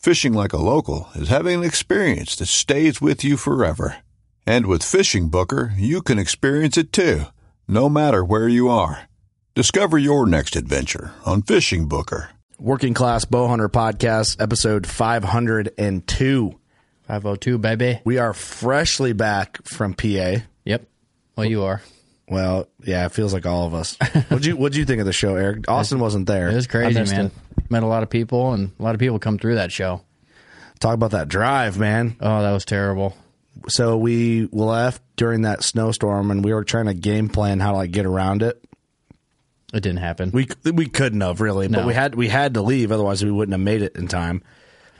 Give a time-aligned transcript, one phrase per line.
[0.00, 3.98] Fishing like a local is having an experience that stays with you forever.
[4.46, 7.24] And with FishingBooker, you can experience it too,
[7.68, 9.10] no matter where you are.
[9.54, 12.28] Discover your next adventure on FishingBooker.
[12.58, 16.58] Working Class Bowhunter Podcast, episode 502.
[17.02, 18.00] 502, baby.
[18.02, 20.36] We are freshly back from PA.
[20.64, 20.88] Yep.
[21.36, 21.82] Well, you are.
[22.30, 23.96] Well, yeah, it feels like all of us.
[24.28, 25.64] What'd you What'd you think of the show, Eric?
[25.68, 26.48] Austin wasn't there.
[26.48, 27.26] It was crazy, man.
[27.26, 27.32] it.
[27.70, 30.02] Met a lot of people, and a lot of people come through that show.
[30.80, 32.16] Talk about that drive, man.
[32.20, 33.16] Oh, that was terrible.
[33.68, 37.76] So we left during that snowstorm, and we were trying to game plan how to
[37.76, 38.62] like get around it.
[39.72, 40.30] It didn't happen.
[40.32, 41.86] We we couldn't have really, but No.
[41.86, 44.42] we had we had to leave, otherwise we wouldn't have made it in time.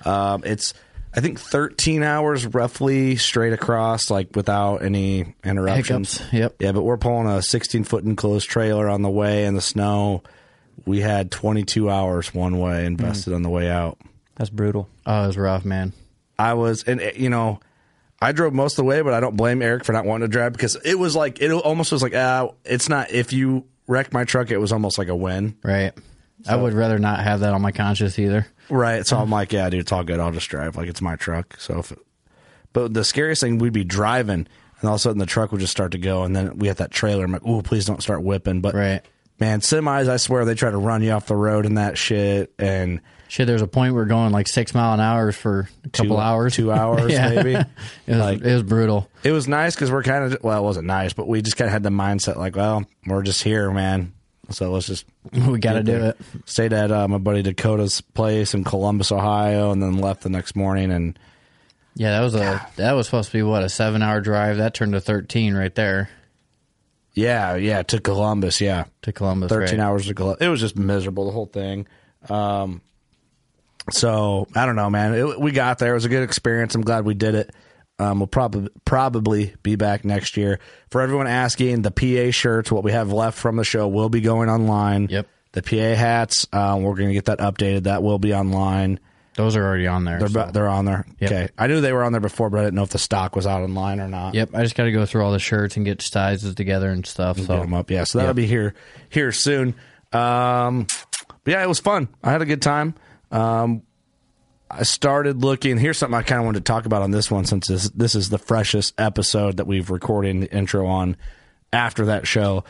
[0.05, 0.75] Um, it's
[1.13, 6.19] I think 13 hours roughly straight across, like without any interruptions.
[6.19, 6.55] Hiccups, yep.
[6.61, 10.23] Yeah, but we're pulling a 16 foot enclosed trailer on the way in the snow.
[10.87, 13.99] We had 22 hours one way invested on the way out.
[14.37, 14.89] That's brutal.
[15.07, 15.93] Oh, it was rough, man.
[16.39, 17.61] I was, and eh, you know,
[18.23, 20.33] I drove most of the way, but I don't blame Eric for not wanting to
[20.33, 23.11] drive because it was like it almost was like ah, it's not.
[23.11, 25.57] If you wreck my truck, it was almost like a win.
[25.63, 25.93] Right.
[26.49, 28.47] I would rather not have that on my conscience either.
[28.71, 29.07] Right.
[29.07, 30.21] So I'm like, yeah, dude, it's all good.
[30.21, 30.77] I'll just drive.
[30.77, 31.59] Like it's my truck.
[31.59, 31.99] So if, it,
[32.73, 34.47] but the scariest thing, we'd be driving,
[34.81, 36.69] and all of a sudden the truck would just start to go, and then we
[36.69, 37.25] had that trailer.
[37.25, 38.61] I'm like, oh, please don't start whipping.
[38.61, 39.03] But Right.
[39.41, 42.53] Man, semis, I swear they try to run you off the road and that shit.
[42.59, 46.17] And Shit, there's a point we're going like six mile an hour for a couple
[46.17, 47.29] Two- hours, two hours, Yeah.
[47.31, 47.55] maybe.
[47.55, 47.67] it
[48.09, 49.09] was Like- it was brutal.
[49.23, 51.67] it was nice because we're kind of well, it wasn't nice, but we just kind
[51.69, 54.13] of had the mindset like, well, we're just here, man.
[54.51, 56.11] So let's just We got to do there.
[56.11, 56.17] it.
[56.45, 60.57] Stayed at uh, my buddy Dakota's place in Columbus, Ohio, and then left the next
[60.57, 60.91] morning.
[60.91, 61.17] And
[61.95, 64.57] Yeah, that was a that was supposed to be what a seven hour drive.
[64.57, 66.11] That turned to thirteen right there
[67.15, 69.51] yeah, yeah, to Columbus, yeah, to Columbus.
[69.51, 69.85] 13 right.
[69.85, 70.45] hours to Columbus.
[70.45, 71.87] It was just miserable, the whole thing.
[72.29, 72.83] Um,
[73.91, 75.15] so I don't know, man.
[75.15, 75.93] It, we got there.
[75.93, 76.75] It was a good experience.
[76.75, 77.51] I'm glad we did it.
[77.99, 80.59] Um, we'll probably probably be back next year.
[80.91, 84.23] For everyone asking, the PA shirts, what we have left from the show, will be
[84.23, 85.09] going online.
[85.11, 85.29] Yep.
[85.53, 87.83] The PA hats, um, we're going to get that updated.
[87.85, 89.01] That will be online.
[89.37, 90.19] Those are already on there.
[90.19, 91.07] They're so- they're on there.
[91.21, 91.31] Yep.
[91.31, 91.49] Okay.
[91.57, 93.47] I knew they were on there before, but I didn't know if the stock was
[93.47, 94.35] out online or not.
[94.35, 97.07] Yep, I just got to go through all the shirts and get sizes together and
[97.07, 97.37] stuff.
[97.37, 97.91] Get So them up.
[97.91, 98.05] Yeah.
[98.05, 98.37] So that'll Yep.
[98.37, 98.75] be here
[99.09, 99.75] here soon.
[100.13, 100.87] Um,
[101.45, 102.09] but yeah, it was fun.
[102.23, 102.95] I had a good time.
[103.31, 103.83] Um,
[104.71, 105.79] I started looking.
[105.79, 108.15] Here's something I kind of wanted to talk about on this one since this, this
[108.15, 111.17] is the freshest episode that we've recorded the intro on
[111.73, 112.65] after that show.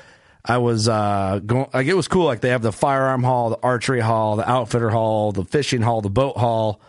[0.44, 2.24] I was uh, going like it was cool.
[2.24, 6.00] Like they have the firearm hall, the archery hall, the outfitter hall, the fishing hall,
[6.00, 6.80] the boat hall,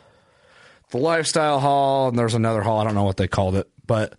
[0.91, 2.79] the lifestyle hall, and there's another hall.
[2.79, 4.13] I don't know what they called it, but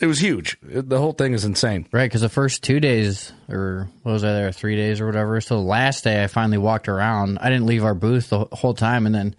[0.00, 0.58] it was huge.
[0.68, 1.86] It- the whole thing is insane.
[1.92, 5.40] right, because the first two days or what was I there, three days or whatever.
[5.40, 7.38] So the last day I finally walked around.
[7.40, 9.36] I didn't leave our booth the whole time, and then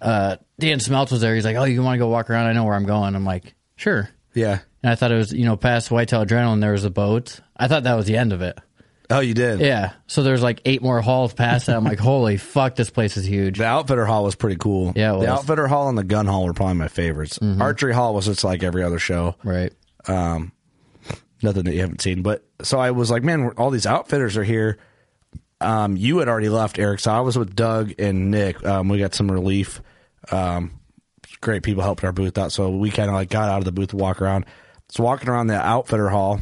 [0.00, 1.34] uh, Dan Smelts was there.
[1.34, 2.46] He's like, "Oh, you want to go walk around?
[2.46, 4.58] I know where I'm going." I'm like, "Sure." Yeah.
[4.84, 7.40] And I thought it was you know past Whitetail Adrenaline there was a boat.
[7.56, 8.58] I thought that was the end of it.
[9.08, 9.60] Oh, you did.
[9.60, 9.94] Yeah.
[10.08, 11.76] So there's like eight more halls past that.
[11.76, 13.56] I'm like, holy fuck, this place is huge.
[13.56, 14.92] The outfitter hall was pretty cool.
[14.94, 15.26] Yeah, it the was.
[15.28, 15.38] Mm-hmm.
[15.38, 17.38] outfitter hall and the gun hall were probably my favorites.
[17.40, 19.36] Archery hall was just like every other show.
[19.42, 19.72] Right.
[20.06, 20.52] Um,
[21.42, 22.20] nothing that you haven't seen.
[22.20, 24.76] But so I was like, man, all these outfitters are here.
[25.62, 27.00] Um, you had already left, Eric.
[27.00, 28.62] So I was with Doug and Nick.
[28.66, 29.80] Um, we got some relief.
[30.30, 30.78] Um,
[31.40, 32.52] great people helped our booth out.
[32.52, 34.44] So we kind of like got out of the booth to walk around.
[34.88, 36.40] Was walking around the outfitter hall.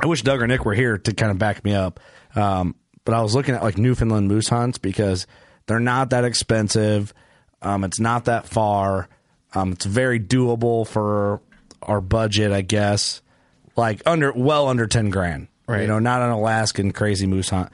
[0.00, 2.00] I wish Doug or Nick were here to kind of back me up.
[2.34, 2.74] Um,
[3.04, 5.26] but I was looking at like Newfoundland moose hunts because
[5.66, 7.14] they're not that expensive.
[7.62, 9.08] Um, it's not that far.
[9.54, 11.40] Um, it's very doable for
[11.82, 13.22] our budget, I guess.
[13.76, 15.48] Like under, well under ten grand.
[15.66, 15.82] Right.
[15.82, 17.70] You know, not an Alaskan crazy moose hunt.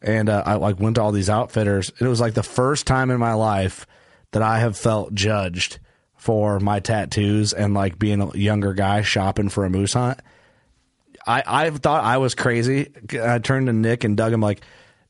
[0.00, 1.90] And uh, I like went to all these outfitters.
[1.98, 3.86] And it was like the first time in my life
[4.32, 5.78] that I have felt judged
[6.18, 10.20] for my tattoos and like being a younger guy shopping for a moose hunt.
[11.26, 12.90] I I thought I was crazy.
[13.20, 14.32] I turned to Nick and Doug.
[14.32, 14.60] I'm like,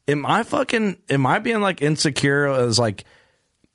[0.06, 0.99] am I fucking?
[1.10, 2.46] Am I being like insecure?
[2.46, 3.05] As like,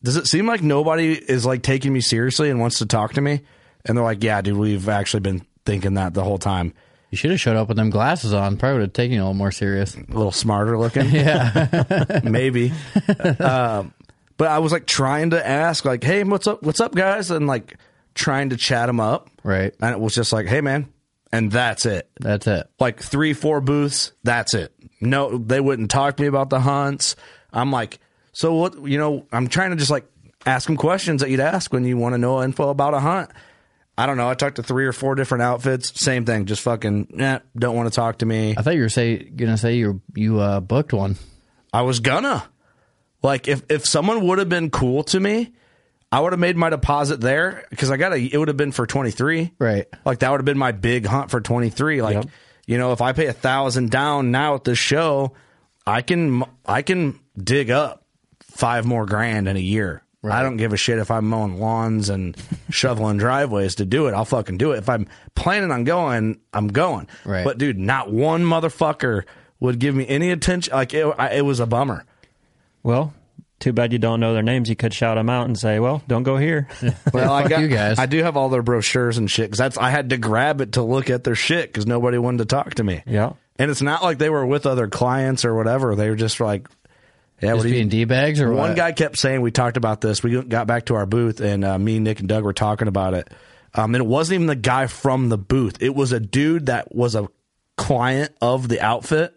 [0.04, 3.22] does it seem like nobody is like taking me seriously and wants to talk to
[3.22, 3.42] me?
[3.86, 6.74] And they're like, yeah, dude, we've actually been thinking that the whole time.
[7.12, 8.58] You should have showed up with them glasses on.
[8.58, 9.96] Probably would have taken you a little more serious.
[9.96, 12.74] A little smarter looking, yeah, maybe.
[13.40, 13.94] um,
[14.38, 16.64] but I was like trying to ask, like, hey, what's up?
[16.64, 17.32] What's up, guys?
[17.32, 17.78] And like
[18.16, 19.74] trying to chat them up, Right.
[19.82, 20.88] and it was just like, hey, man,
[21.32, 22.10] and that's it.
[22.20, 22.68] That's it.
[22.80, 24.12] like three, four booths.
[24.24, 24.74] That's it.
[25.02, 27.16] No, they wouldn't talk to me about the hunts.
[27.52, 28.00] I'm like,
[28.32, 28.88] so what?
[28.88, 30.06] You know, I'm trying to just like
[30.46, 33.30] ask them questions that you'd ask when you want to know info about a hunt.
[33.98, 34.28] I don't know.
[34.28, 35.92] I talked to three or four different outfits.
[36.04, 36.46] Same thing.
[36.46, 38.56] Just fucking, nah, don't want to talk to me.
[38.58, 41.16] I thought you were say gonna say you you uh, booked one.
[41.72, 42.44] I was gonna.
[43.24, 45.54] Like, if if someone would have been cool to me,
[46.12, 48.18] I would have made my deposit there because I got a.
[48.20, 49.52] It would have been for 23.
[49.58, 49.88] Right.
[50.06, 52.02] Like that would have been my big hunt for 23.
[52.02, 52.26] Like, Yep.
[52.68, 55.34] you know, if I pay a thousand down now at this show,
[55.88, 58.06] I can I can dig up
[58.42, 60.02] five more grand in a year.
[60.26, 62.38] I don't give a shit if I'm mowing lawns and
[62.70, 64.14] shoveling driveways to do it.
[64.14, 64.78] I'll fucking do it.
[64.78, 67.10] If I'm planning on going, I'm going.
[67.26, 67.44] Right.
[67.44, 69.24] But dude, not one motherfucker
[69.60, 70.74] would give me any attention.
[70.74, 72.06] Like it, I, it was a bummer.
[72.84, 73.14] Well,
[73.60, 74.70] too bad you don't know their names.
[74.70, 76.68] You could shout them out and say, "Well, don't go here."
[77.14, 77.98] Well, I got you guys.
[78.00, 80.74] I do have all their brochures and shit because that's I had to grab it
[80.74, 83.04] to look at their shit because nobody wanted to talk to me.
[83.06, 83.34] yeah.
[83.60, 85.96] And it's not like they were with other clients or whatever.
[85.96, 86.68] They were just like,
[87.40, 88.76] yeah, Just what do you being d bags or One what?
[88.76, 90.24] guy kept saying we talked about this.
[90.24, 93.14] We got back to our booth, and uh, me, Nick, and Doug were talking about
[93.14, 93.30] it.
[93.76, 95.78] Um, and it wasn't even the guy from the booth.
[95.82, 97.28] It was a dude that was a
[97.78, 99.36] client of the outfit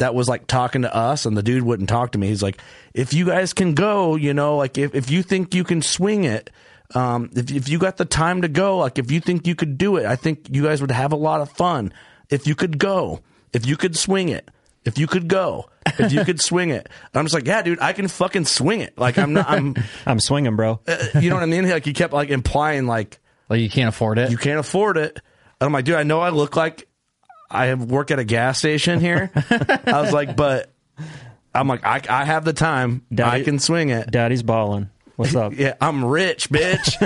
[0.00, 2.26] that was like talking to us, and the dude wouldn't talk to me.
[2.26, 2.60] He's like,
[2.92, 6.24] "If you guys can go, you know, like if if you think you can swing
[6.24, 6.50] it."
[6.94, 9.78] Um, if if you got the time to go, like if you think you could
[9.78, 11.92] do it, I think you guys would have a lot of fun.
[12.28, 13.20] If you could go,
[13.52, 14.50] if you could swing it,
[14.84, 15.68] if you could go,
[15.98, 16.88] if you could swing it.
[17.14, 18.98] I'm just like, yeah, dude, I can fucking swing it.
[18.98, 19.76] Like I'm not, I'm,
[20.06, 20.80] I'm swinging, bro.
[21.14, 21.68] you know what I mean?
[21.68, 24.30] Like he kept like implying like like you can't afford it.
[24.30, 25.20] you can't afford it.
[25.60, 26.88] And I'm like, dude, I know I look like
[27.50, 29.30] I have work at a gas station here.
[29.34, 30.72] I was like, but
[31.54, 33.04] I'm like, I, I have the time.
[33.22, 34.10] I can swing it.
[34.10, 34.90] Daddy's balling.
[35.16, 35.52] What's up?
[35.56, 36.96] Yeah, I'm rich, bitch.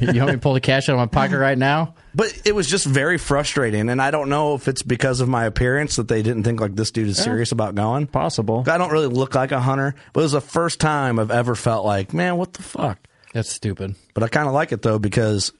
[0.14, 1.94] you want me to pull the cash out of my pocket right now?
[2.14, 3.88] but it was just very frustrating.
[3.88, 6.74] And I don't know if it's because of my appearance that they didn't think like
[6.74, 8.06] this dude is serious about going.
[8.06, 8.64] Possible.
[8.66, 11.54] I don't really look like a hunter, but it was the first time I've ever
[11.54, 12.98] felt like, man, what the fuck?
[13.32, 13.94] That's stupid.
[14.12, 15.52] But I kind of like it though because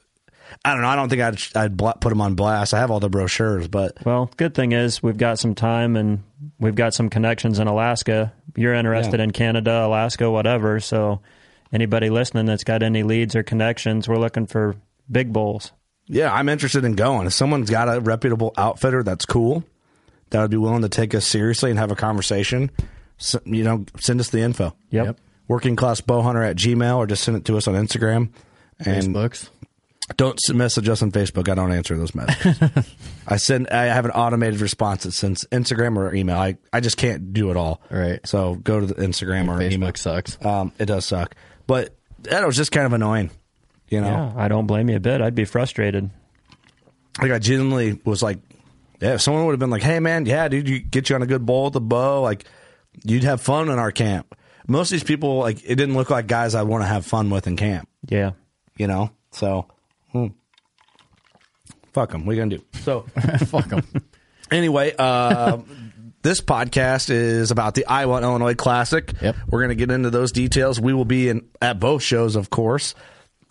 [0.65, 0.89] I don't know.
[0.89, 2.75] I don't think I'd I'd bla- put them on blast.
[2.75, 6.23] I have all the brochures, but Well, good thing is we've got some time and
[6.59, 8.33] we've got some connections in Alaska.
[8.57, 9.25] You're interested Yeah.
[9.25, 10.81] in Canada, Alaska, whatever.
[10.81, 11.21] So
[11.73, 14.77] anybody listening that's got any leads or connections, we're looking for
[15.11, 15.73] big bulls.
[16.07, 17.27] yeah, I'm interested in going.
[17.27, 19.65] If someone's got a reputable outfitter that's cool,
[20.31, 22.71] that would be willing to take us seriously and have a conversation,
[23.21, 24.75] s you know, send us the info.
[24.91, 25.07] Yep.
[25.07, 25.21] Yep.
[25.49, 28.31] Working class bowhunter at Gmail or just send it to us on Instagram.
[28.79, 29.49] And Facebooks.
[30.17, 31.49] Don't message us on Facebook.
[31.49, 32.59] I don't answer those messages.
[33.27, 33.69] I send.
[33.69, 36.37] I have an automated response that sends Instagram or email.
[36.37, 37.81] I, I just can't do it all.
[37.91, 38.21] Right.
[38.27, 39.91] So go to the Instagram or email.
[39.91, 40.45] Facebook sucks.
[40.45, 41.35] Um, it does suck,
[41.67, 43.31] but that was just kind of annoying.
[43.89, 45.21] You know, Yeah, I don't blame you a bit.
[45.21, 46.09] I'd be frustrated.
[47.21, 48.39] like I genuinely was like,
[49.01, 51.23] yeah, if someone would have been like, hey man, yeah, dude, you get you on
[51.23, 52.45] a good bowl with the bow, like
[53.05, 54.35] you'd have fun in our camp.
[54.67, 57.29] Most of these people, like, it didn't look like guys I'd want to have fun
[57.31, 57.89] with in camp.
[58.09, 58.31] Yeah.
[58.79, 59.67] You know, so
[60.13, 60.27] hmm.
[61.93, 62.25] fuck them.
[62.25, 62.65] What are you gonna do?
[62.81, 63.01] So
[63.47, 63.87] Fuck them.
[64.51, 65.59] anyway, uh,
[66.23, 69.13] this podcast is about the Iowa Illinois Classic.
[69.21, 69.37] Yep.
[69.49, 70.81] We're going to get into those details.
[70.81, 72.95] We will be in at both shows, of course.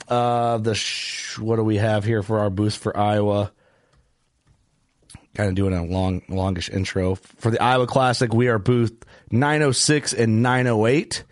[0.08, 3.52] Uh, the sh- what do we have here for our booth for Iowa?
[5.36, 8.34] Kind of doing a long, longish intro for the Iowa Classic.
[8.34, 8.94] We are booth
[9.32, 11.24] 906 and 908.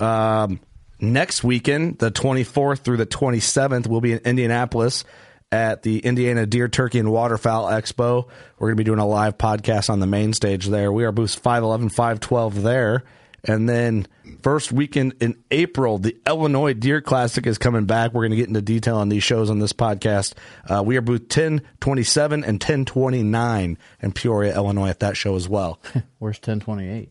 [0.00, 0.60] Um,
[1.02, 5.04] next weekend, the 24th through the 27th, we'll be in Indianapolis
[5.50, 8.26] at the Indiana Deer, Turkey, and Waterfowl Expo.
[8.58, 10.90] We're going to be doing a live podcast on the main stage there.
[10.90, 13.02] We are booths 511, 512 there.
[13.44, 14.06] And then
[14.42, 18.12] first weekend in April, the Illinois Deer Classic is coming back.
[18.12, 20.34] We're going to get into detail on these shows on this podcast.
[20.64, 25.80] Uh, we are booth 1027 and 1029 in Peoria, Illinois at that show as well.
[26.18, 27.10] Where's 1028?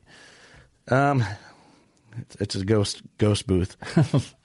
[2.19, 3.77] It's, it's a ghost ghost booth.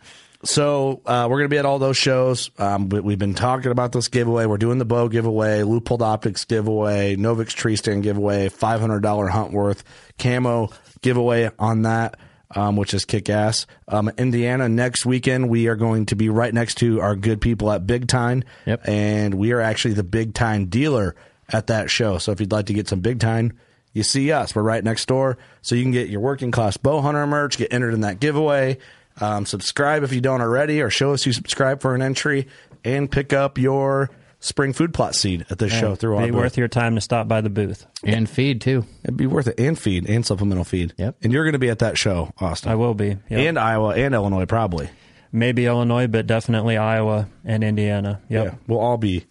[0.45, 2.51] so uh, we're going to be at all those shows.
[2.59, 4.47] Um, but we've been talking about this giveaway.
[4.47, 9.29] We're doing the bow giveaway, Leupold Optics giveaway, Novix tree stand giveaway, five hundred dollar
[9.29, 9.83] Huntworth
[10.19, 10.71] camo
[11.03, 12.19] giveaway on that.
[12.55, 13.67] Um, which is kick ass.
[13.89, 17.73] Um, Indiana next weekend, we are going to be right next to our good people
[17.73, 18.45] at Big Tine.
[18.67, 18.89] Yep.
[18.89, 21.17] And we are actually the Big Tine dealer
[21.49, 22.19] at that show.
[22.19, 23.53] So if you'd like to get some Big Tine,
[23.97, 24.55] you see us.
[24.55, 25.39] We're right next door.
[25.63, 28.79] So you can get your working class bow hunter merch, get entered in that giveaway.
[29.21, 32.47] Um, subscribe if you don't already, or show us you subscribe for an entry,
[32.85, 36.41] and pick up your spring food plot seed at this show through our Be booth.
[36.41, 37.87] worth your time to stop by the booth.
[38.05, 38.85] And feed, too.
[39.03, 40.93] It'd be worth it, and feed, and supplemental feed.
[40.99, 41.17] Yep.
[41.23, 42.71] And you're going to be at that show, Austin.
[42.71, 43.17] I will be.
[43.31, 43.31] Yep.
[43.31, 44.91] And Iowa and Illinois, probably.
[45.33, 48.21] Maybe Illinois, but definitely Iowa and Indiana.
[48.29, 48.45] Yep.
[48.45, 49.25] Yeah, we'll all be.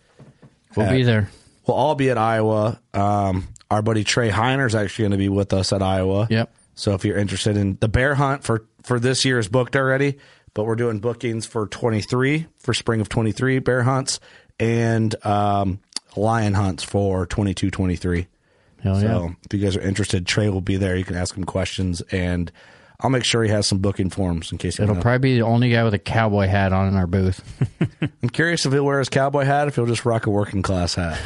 [0.76, 1.30] We'll at- be there.
[1.68, 2.80] We'll all be at Iowa.
[2.94, 6.28] Um, our buddy Trey Heiner is actually going to be with us at Iowa.
[6.30, 6.54] Yep.
[6.76, 10.20] So if you're interested in the bear hunt for for this year is booked already,
[10.54, 14.20] but we're doing bookings for 23 for spring of 23 bear hunts
[14.60, 15.80] and um,
[16.16, 18.28] lion hunts for 22 23.
[18.82, 19.34] Hell so yeah.
[19.46, 20.96] if you guys are interested, Trey will be there.
[20.96, 22.52] You can ask him questions and
[23.02, 25.36] I'll make sure he has some booking forms in case you It'll wanna- probably be
[25.40, 27.42] the only guy with a cowboy hat on in our booth.
[28.24, 30.96] I'm curious if he'll wear his cowboy hat, if he'll just rock a working class
[30.96, 31.18] hat.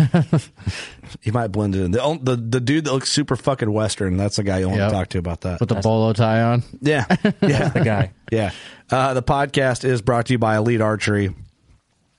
[1.21, 1.91] he might blend it in.
[1.91, 4.89] The, the the dude that looks super fucking western, that's the guy you want Yep.
[4.89, 5.59] to talk to about that.
[5.59, 6.63] with the bolo tie on.
[6.81, 7.05] yeah,
[7.41, 8.11] yeah, The guy.
[8.31, 8.51] yeah.
[8.89, 11.35] Uh, the podcast is brought to you by Elite Archery.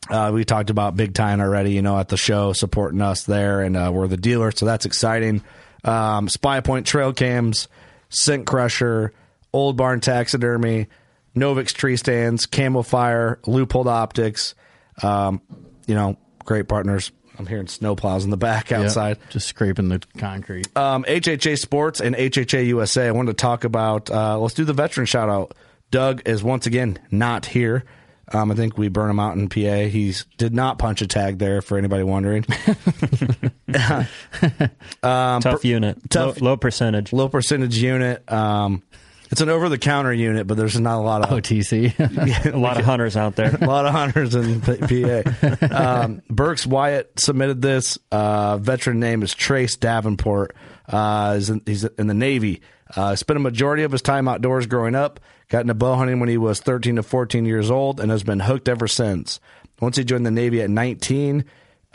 [0.09, 3.61] Uh, we talked about Big Tine already, you know, at the show, supporting us there,
[3.61, 5.43] and uh, we're the dealer, so that's exciting.
[5.85, 7.69] Um, Spy Point Trail Cams,
[8.09, 9.13] Scent Crusher,
[9.53, 10.89] Old Barn Taxidermy,
[11.37, 14.55] Novix Tree Stands, Camo Fire, Leupold Optics.
[15.03, 15.41] Um,
[15.87, 17.11] you know, great partners.
[17.39, 18.81] I'm hearing snowplows in the back Yep.
[18.81, 20.67] outside Just scraping the concrete.
[20.77, 23.07] um, HHA Sports and HHA USA.
[23.09, 24.11] I wanted to talk about.
[24.11, 25.55] Uh, let's do the veteran shout out.
[25.91, 27.85] Doug is once again not here.
[28.33, 29.89] Um, I think we burn him out in PA.
[29.89, 32.45] He did not punch a tag there for anybody wondering.
[35.03, 35.99] tough unit.
[36.11, 37.13] tough- Low, low percentage.
[37.13, 38.31] Low percentage unit.
[38.31, 38.83] Um,
[39.31, 41.95] it's an over the counter unit, but there's not a lot of OTC.
[42.53, 43.55] A lot of hunters out there.
[43.61, 45.67] a lot of hunters in PA.
[45.71, 47.99] Um, Burks Wyatt submitted this.
[48.11, 50.55] Uh, veteran name is Trace Davenport.
[50.89, 52.61] Uh, he's, in, he's in the Navy.
[52.97, 55.21] Uh, spent a majority of his time outdoors growing up.
[55.49, 58.41] Got into bow hunting when he was 13 to 14 years old and has been
[58.41, 59.41] hooked ever since.
[59.81, 61.45] Once he joined the Navy at 19,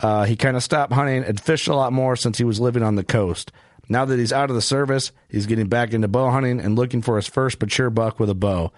[0.00, 2.82] uh, he kind of stopped hunting and fished a lot more since he was living
[2.82, 3.52] on the coast.
[3.88, 7.02] Now that he's out of the service, he's getting back into bow hunting and looking
[7.02, 8.72] for his first mature buck with a bow.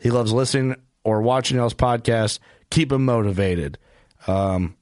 [0.00, 2.38] He loves listening or watching y'all's podcast.
[2.70, 3.78] Keep him motivated.
[4.26, 4.76] Um,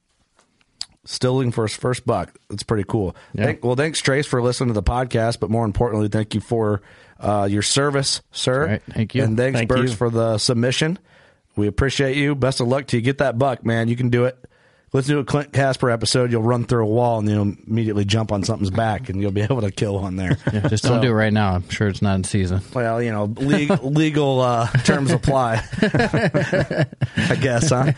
[1.05, 2.35] still looking for his first buck.
[2.49, 3.15] That's pretty cool.
[3.37, 6.83] Thank, well, thanks Trace for listening to the podcast, but more importantly, thank you for
[7.21, 8.67] uh, your service, sir.
[8.67, 8.83] Right.
[8.91, 9.23] Thank you.
[9.23, 10.99] And thanks, Thank Burks, for the submission.
[11.57, 12.35] We appreciate you.
[12.35, 13.03] Best of luck to you.
[13.03, 13.89] Get that buck, man.
[13.89, 14.37] You can do it.
[14.95, 16.31] Let's do a Clint Casper episode.
[16.31, 19.41] You'll run through a wall and you'll immediately jump on something's back, and you'll be
[19.51, 20.39] able to kill one there.
[20.53, 21.57] Yeah, just don't do it right now.
[21.57, 22.61] I'm sure it's not in season.
[22.73, 25.65] Well, you know, legal, legal uh, terms apply.
[25.83, 27.93] I guess, huh?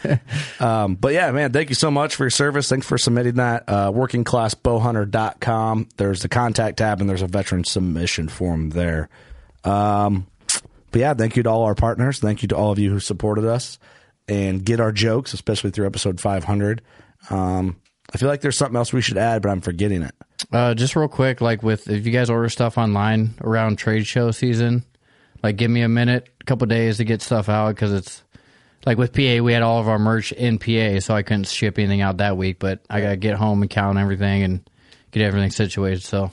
[0.58, 2.66] Um, but yeah, man, thank you so much for your service.
[2.70, 3.64] Thanks for submitting that.
[3.68, 5.88] Uh, workingclassbowhunter.com.
[5.98, 9.10] There's the contact tab and there's a veteran submission form there.
[9.64, 10.28] Um,
[10.92, 12.20] but yeah, thank you to all our partners.
[12.20, 13.78] Thank you to all of you who supported us
[14.28, 16.82] and get our jokes, especially through episode 500.
[17.30, 17.80] Um,
[18.14, 20.14] I feel like there's something else we should add, but I'm forgetting it.
[20.52, 24.30] Uh, just real quick, like with if you guys order stuff online around trade show
[24.30, 24.84] season,
[25.42, 28.22] like give me a minute, a couple days to get stuff out because it's
[28.84, 31.78] like with PA, we had all of our merch in PA, so I couldn't ship
[31.78, 32.58] anything out that week.
[32.60, 34.70] But I gotta get home and count everything and
[35.10, 36.02] get everything situated.
[36.04, 36.30] So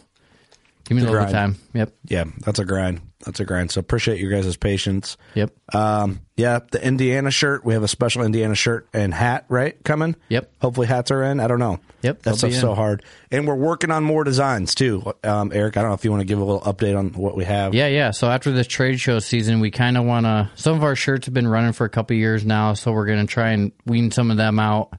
[0.85, 1.55] give me a It's a little bit of grind.
[1.55, 1.61] time.
[1.73, 3.01] Yep, Yeah, that's a grind.
[3.25, 3.71] That's a grind.
[3.71, 5.15] So appreciate your guys' patience.
[5.33, 7.63] yep, Um, yeah, the Indiana shirt.
[7.63, 9.81] We have a special Indiana shirt and hat, right?
[9.83, 10.15] Coming.
[10.29, 10.51] Yep.
[10.61, 11.39] Hopefully hats are in.
[11.39, 11.79] I don't know.
[12.01, 13.01] Yep, That they'll stuff's so hard,
[13.31, 15.13] and we're working on more designs too.
[15.23, 17.37] Um, Eric, I don't know if you want to give a little update on what
[17.37, 17.73] we have.
[17.73, 18.11] yeah, yeah.
[18.11, 20.49] So after this trade show season, we kind of want to.
[20.55, 23.25] Some of our shirts have been running for a couple years now, so we're gonna
[23.25, 24.93] try and wean some of them out,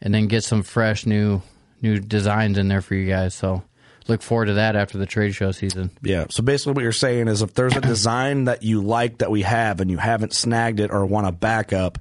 [0.00, 1.42] and then get some fresh new
[1.82, 3.34] new designs in there for you guys.
[3.34, 3.62] So
[4.08, 5.90] look forward to that after the trade show season.
[6.02, 6.26] Yeah.
[6.30, 9.42] So basically, what you're saying is, if there's a design that you like that we
[9.42, 11.98] have and you haven't snagged it or want a backup,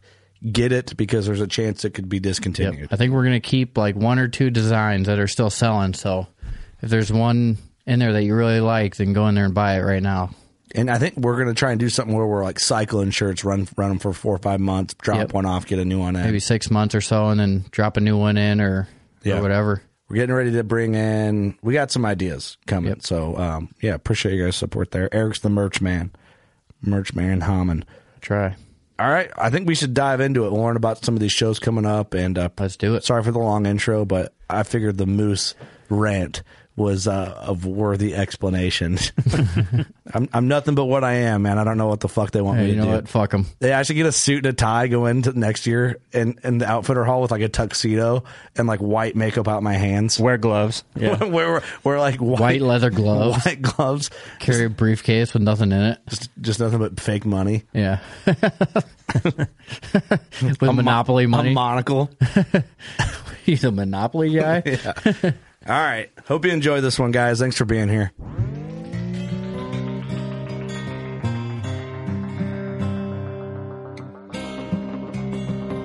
[0.51, 2.89] get it because there's a chance it could be discontinued.
[2.91, 5.93] I think we're gonna keep like one or two designs that are still selling.
[5.93, 6.27] So
[6.81, 7.57] if there's one
[7.87, 10.31] in there that you really like, then go in there and buy it right now.
[10.73, 13.45] And I think we're going to try and do something where we're like cycling shirts,
[13.45, 15.33] run run them for four or five months, drop Yep.
[15.33, 16.23] one off, get a new one in.
[16.23, 18.89] Maybe six months or so, and then drop a new one in or,
[19.23, 19.37] Yeah.
[19.37, 19.81] or whatever.
[20.07, 21.57] We're getting ready to bring in.
[21.61, 22.89] We got some ideas coming.
[22.89, 23.01] Yep.
[23.01, 25.13] So um, yeah, appreciate you guys' support there.
[25.13, 26.11] Eric's the merch man,
[26.81, 27.85] merch man Hammond.
[28.21, 28.55] Try.
[28.97, 30.53] All right, I think we should dive into it.
[30.53, 33.03] Learn about some of these shows coming up, and uh, Let's do it.
[33.03, 35.53] Sorry for the long intro, but I figured the moose
[35.89, 36.41] rant
[36.77, 38.97] was uh, of worthy explanation.
[40.13, 41.57] I'm, I'm nothing but what I am, man.
[41.57, 42.91] I don't know what the fuck they want Hey, me you to know do.
[42.95, 43.07] what?
[43.07, 43.45] Fuck them.
[43.59, 46.65] They actually get a suit and a tie go into next year in, in the
[46.69, 48.25] outfitter hall with like a tuxedo
[48.57, 50.19] and like white makeup out my hands.
[50.19, 50.83] Wear gloves.
[50.97, 51.23] Yeah.
[51.23, 53.41] we're, we're like white, White leather gloves.
[53.45, 55.99] white gloves, Carry a briefcase with nothing in it.
[56.09, 57.63] just, just nothing but fake money.
[57.73, 57.99] Yeah.
[60.41, 61.51] with Monopoly money.
[61.51, 62.09] A monocle.
[63.45, 64.61] He's a Monopoly guy.
[65.67, 66.11] All right.
[66.27, 67.39] Hope you enjoy this one, guys.
[67.39, 68.11] Thanks for being here.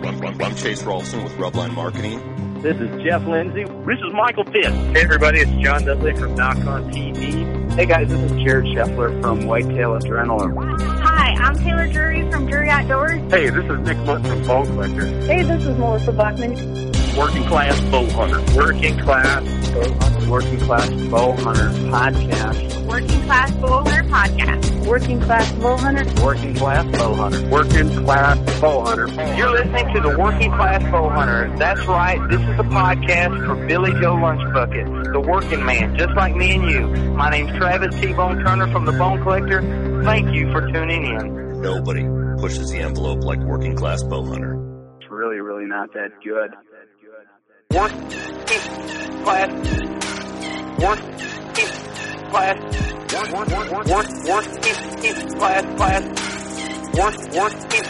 [0.03, 2.21] I'm, I'm, I'm Chase Rolfson with Rubline Marketing.
[2.61, 3.65] This is Jeff Lindsay.
[3.65, 4.67] This is Michael Pitt.
[4.67, 7.73] Hey, everybody, it's John Dudley from Nock On TV.
[7.73, 10.79] Hey, guys, this is Jared Scheffler from Whitetail Adrenaline.
[11.01, 13.19] Hi, I'm Taylor Drury from Drury Outdoors.
[13.33, 15.07] Hey, this is Nick Mundt from Bone Collector.
[15.25, 16.93] Hey, this is Melissa Bachman.
[17.17, 18.57] Working Class Bow Hunter.
[18.57, 20.31] Working Class Bow Hunter.
[20.31, 22.87] Working Class Bow Hunter Podcast.
[22.87, 24.87] Working Class Bull Hunter Podcast.
[24.87, 26.25] Working Class Bull Hunter.
[26.25, 27.49] Working Class Bow Hunter.
[27.51, 29.37] Working Class Bow Hunter.
[29.37, 31.55] You're listening to the Working Class Bow Hunter.
[31.59, 32.19] That's right.
[32.31, 36.71] This is a podcast for Billy Joe Lunchbucket, the working man, just like me and
[36.71, 36.87] you.
[37.15, 39.61] My name's Travis T-Bone Turner from the Bone Collector.
[40.05, 41.61] Thank you for tuning in.
[41.61, 42.05] Nobody
[42.41, 44.57] pushes the envelope like Working Class Bow Hunter.
[45.01, 46.51] It's really, really not that good.
[47.73, 48.01] Working
[49.23, 49.49] class.
[50.81, 51.19] Working
[52.31, 52.59] class.
[53.15, 56.03] Work, work, work, work, working class, class.
[56.99, 57.85] Work, working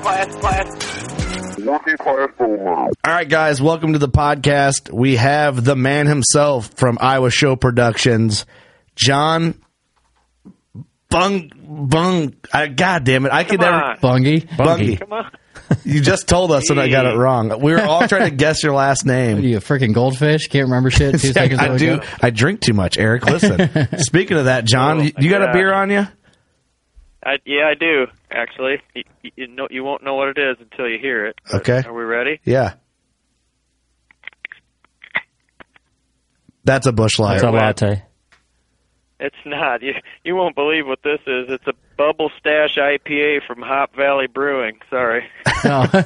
[0.00, 1.58] class, class.
[1.58, 4.92] Working class All right, guys, welcome to the podcast.
[4.92, 8.46] We have the man himself from Iowa Show Productions,
[8.94, 9.60] John
[11.10, 12.36] Bung Bung.
[12.52, 13.76] I, God damn it, I could never.
[13.76, 13.96] on.
[13.96, 14.46] Bungie.
[14.50, 15.00] Bungie.
[15.00, 15.32] Come on.
[15.84, 17.60] You just told us and I got it wrong.
[17.60, 19.40] We were all trying to guess your last name.
[19.40, 20.48] You a freaking goldfish?
[20.48, 21.12] Can't remember shit.
[21.20, 21.78] Two seconds I ago.
[21.78, 22.00] do.
[22.20, 23.24] I drink too much, Eric.
[23.26, 23.98] Listen.
[23.98, 26.06] Speaking of that, John, Oh, you, you got a beer on you?
[27.24, 28.80] I, yeah, I do actually.
[28.94, 31.36] You, you, you know, you won't know what it is until you hear it.
[31.52, 31.82] Okay.
[31.84, 32.40] Are we ready?
[32.44, 32.74] Yeah.
[36.64, 37.36] That's a Busch Light.
[37.36, 38.02] It's a latte.
[39.18, 39.82] It's not.
[39.82, 41.46] You you won't believe what this is.
[41.48, 44.78] It's a Bubble Stash IPA from Hop Valley Brewing.
[44.90, 45.88] Sorry, oh.
[45.94, 46.02] No.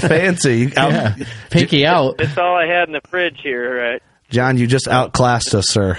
[0.00, 0.72] Fancy.
[0.76, 1.14] Out- yeah.
[1.50, 2.14] Pinky out.
[2.20, 3.76] it's all I had in the fridge here.
[3.92, 4.02] Right?
[4.30, 5.98] John, you just outclassed us, sir.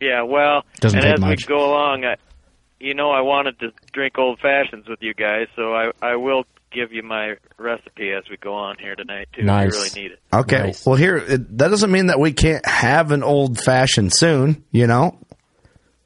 [0.00, 0.22] Yeah.
[0.22, 1.48] Well, Doesn't and take as much.
[1.48, 2.16] we go along, I,
[2.78, 6.44] you know, I wanted to drink old fashions with you guys, so I I will
[6.76, 9.42] give you my recipe as we go on here tonight too.
[9.42, 9.68] Nice.
[9.68, 10.20] If you really need it.
[10.32, 10.58] Okay.
[10.58, 10.86] Nice.
[10.86, 14.64] Well, here, it, that doesn't mean that we can't have an old fashioned soon.
[14.70, 15.18] You know,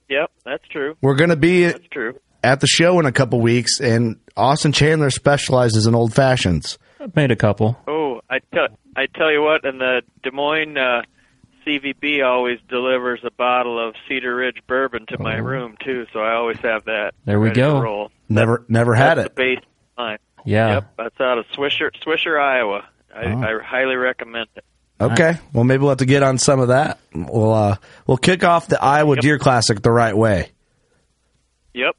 [0.09, 0.97] Yep, that's true.
[1.03, 2.19] we're going to be That's true.
[2.43, 6.79] at the show in a couple weeks, and Austin Chandler specializes in old fashions.
[7.01, 7.79] I've made a couple.
[7.87, 11.03] Oh, I tell I tell you what, and the Des Moines uh,
[11.67, 16.33] CVB always delivers a bottle of Cedar Ridge bourbon to my room too, so I
[16.35, 17.13] always have that.
[17.25, 17.81] There we go.
[17.81, 18.11] roll.
[18.29, 19.37] Never, never had That's it.
[19.37, 19.65] the base
[19.99, 20.19] line.
[20.51, 20.75] Yeah.
[20.75, 22.85] Yep, that's out of Swisher, Swisher, Iowa.
[23.15, 23.41] I, Oh.
[23.41, 24.65] I highly recommend it.
[25.01, 25.35] Okay.
[25.53, 26.99] Well, maybe we'll have to get on some of that.
[27.15, 30.51] We'll uh, we'll kick off the Iowa Deer Classic the right way.
[31.75, 31.97] Yep,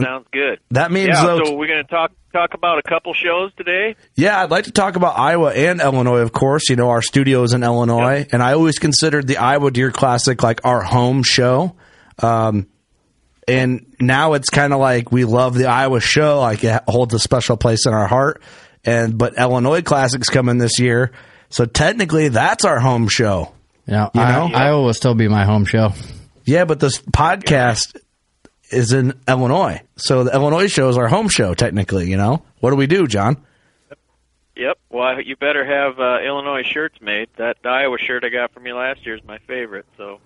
[0.00, 0.58] sounds good.
[0.70, 3.96] That means Yeah, though, so we're going to talk talk about a couple shows today.
[4.14, 6.70] Yeah, I'd like to talk about Iowa and Illinois, of course.
[6.70, 10.42] You know, our studio is in Illinois, and I always considered the Iowa Deer Classic
[10.42, 11.74] like our home show.
[12.22, 12.66] Um,
[13.48, 17.18] and now it's kind of like we love the Iowa show, like it holds a
[17.18, 18.42] special place in our heart.
[18.84, 21.12] And but Illinois Classic's coming this year,
[21.50, 23.52] so technically that's our home show.
[23.86, 24.54] Yeah, You I- know?
[24.54, 25.92] Iowa will still be my home show.
[26.44, 27.96] Yeah, but this podcast
[28.70, 32.08] is in Illinois, so the Illinois show is our home show technically.
[32.08, 33.36] You know, what do we do, John?
[34.56, 34.78] Yep.
[34.90, 37.28] Well, you better have uh, Illinois shirts made.
[37.36, 40.20] That Iowa shirt I got from you last year is my favorite, so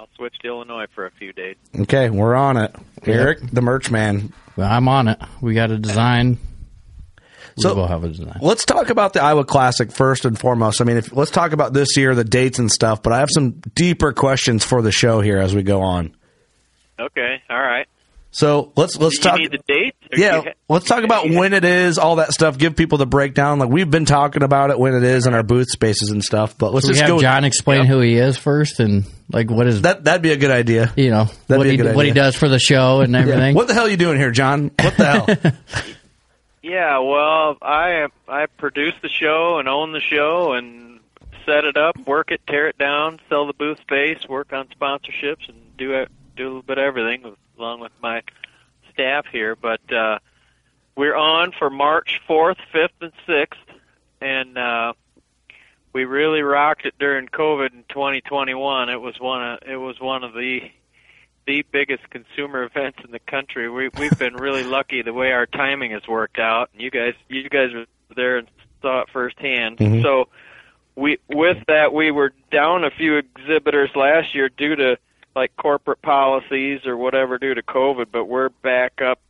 [0.00, 1.56] I'll I'll switch to Illinois for a few days.
[1.78, 2.74] Okay, we're on it.
[3.04, 5.18] Eric, the merch man, I'm on it.
[5.42, 6.38] We got a design.
[7.56, 8.38] We So- will have a design.
[8.40, 10.80] Let's talk about the Iowa Classic first and foremost.
[10.80, 13.02] I mean, if, let's talk about this year, the dates and stuff.
[13.02, 16.14] But I have some deeper questions for the show here as we go on.
[16.98, 17.42] Okay.
[17.50, 17.86] All right.
[18.32, 19.38] So let's let's Do you talk.
[19.40, 19.96] need the dates?
[20.12, 22.56] or Yeah, you ha- let's talk about when it is, all that stuff.
[22.58, 23.58] Give people the breakdown.
[23.58, 26.56] Like we've been talking about it when it is in our booth spaces and stuff.
[26.56, 27.20] But let's Should we just have go.
[27.20, 30.52] John explain who he is first and like what is That that'd be a good
[30.52, 30.92] idea.
[30.96, 33.16] you know That'd what be a he good what he does for the show and
[33.16, 33.56] everything.
[33.56, 34.70] What the hell are you doing here, John?
[34.80, 35.52] What the hell?
[36.62, 41.00] Yeah, well, I I produce the show and own the show and
[41.46, 45.48] set it up, work it, tear it down, sell the booth space, work on sponsorships,
[45.48, 48.22] and do it, do a little bit of everything with, along with my
[48.92, 49.54] staff here.
[49.54, 50.18] But uh,
[50.96, 53.60] we're on for March fourth, fifth, and sixth,
[54.20, 54.92] and uh,
[55.92, 58.88] we really rocked it during COVID in 2021.
[58.88, 60.60] It was one of it was one of the
[61.46, 63.68] the biggest consumer events in the country.
[63.70, 66.70] We we've been really lucky the way our timing has worked out.
[66.72, 68.48] And you guys you guys were there and
[68.82, 69.78] saw it firsthand.
[69.78, 70.02] Mhm.
[70.02, 70.28] So
[70.96, 74.98] we with that we were down a few exhibitors last year due to
[75.34, 79.20] like corporate policies or whatever due to COVID, but we're back up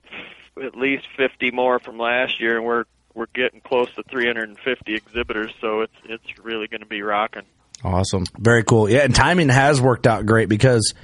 [0.63, 2.85] at least 50 more from last year and we're
[3.15, 7.43] we're getting close to 350 exhibitors, so it's it's really going to be rocking.
[7.85, 8.89] awesome, very cool.
[8.89, 10.95] Yeah, and timing has worked out great because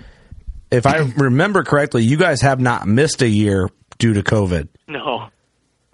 [0.71, 4.69] if I remember correctly, you guys have not missed a year due to COVID.
[4.89, 5.29] No,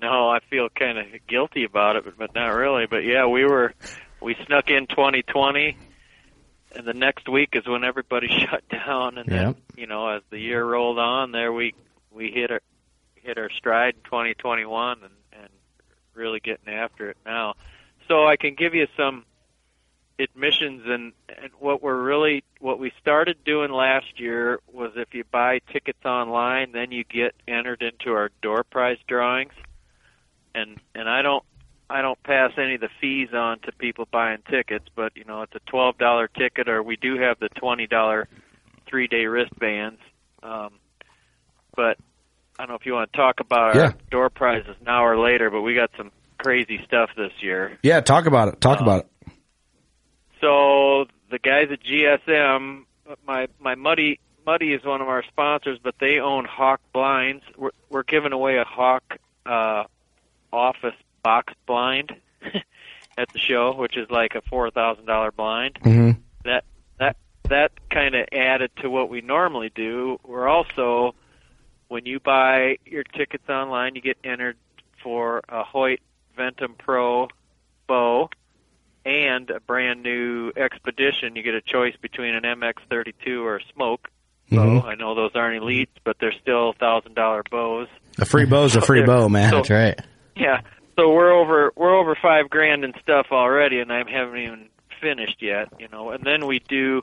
[0.00, 2.86] no, I feel kind of guilty about it, but, but not really.
[2.86, 3.72] But yeah, we were
[4.20, 5.76] we snuck in 2020,
[6.74, 9.56] and the next week is when everybody shut down, and then Yep.
[9.76, 11.74] you know as the year rolled on, there we
[12.10, 12.60] we hit our
[13.16, 15.48] hit our stride in 2021, and and
[16.14, 17.54] really getting after it now.
[18.08, 19.24] So I can give you some
[20.18, 25.24] admissions and, and what we're really what we started doing last year was if you
[25.30, 29.52] buy tickets online then you get entered into our door prize drawings
[30.54, 31.42] and and I don't
[31.92, 35.42] I don't pass any of the fees on to people buying tickets but you know
[35.42, 38.28] it's a twelve dollar ticket or we do have the twenty dollar
[38.88, 40.00] three day wristbands
[40.42, 40.70] um
[41.76, 41.96] but
[42.58, 43.82] I don't know if you want to talk about Yeah.
[43.82, 48.00] our door prizes now or later but we got some crazy stuff this year Yeah,
[48.00, 48.60] talk about it.
[48.60, 49.32] Talk Uh, about it.
[50.40, 52.84] so the guys at GSM,
[53.26, 57.44] my my Muddy Muddy is one of our sponsors, but they own Hawk Blinds.
[57.56, 59.84] We're, we're giving away a Hawk uh,
[60.52, 62.12] office box blind
[63.18, 65.78] at the show, which is like a four thousand dollar blind.
[65.82, 66.20] Mm-hmm.
[66.44, 66.64] That
[66.98, 67.16] that
[67.48, 70.18] that kind of added to what we normally do.
[70.24, 71.14] We're also
[71.88, 74.56] when you buy your tickets online, you get entered
[75.02, 76.00] for a Hoyt
[76.38, 77.28] Ventum Pro
[77.86, 78.30] bow
[79.04, 81.36] and a brand new expedition.
[81.36, 84.08] You get a choice between an MX32 or a smoke
[84.50, 84.80] bow.
[84.80, 84.84] Mhm.
[84.84, 87.88] I know those aren't elites, but they're still thousand dollar bows.
[88.18, 89.50] A free bow's a So free bow, man.
[89.50, 90.00] so- That's right.
[90.36, 90.60] Yeah.
[90.96, 94.68] So we're over we're over five grand in stuff already, and I haven't even
[95.00, 95.68] finished yet.
[95.78, 97.02] You know, and then we do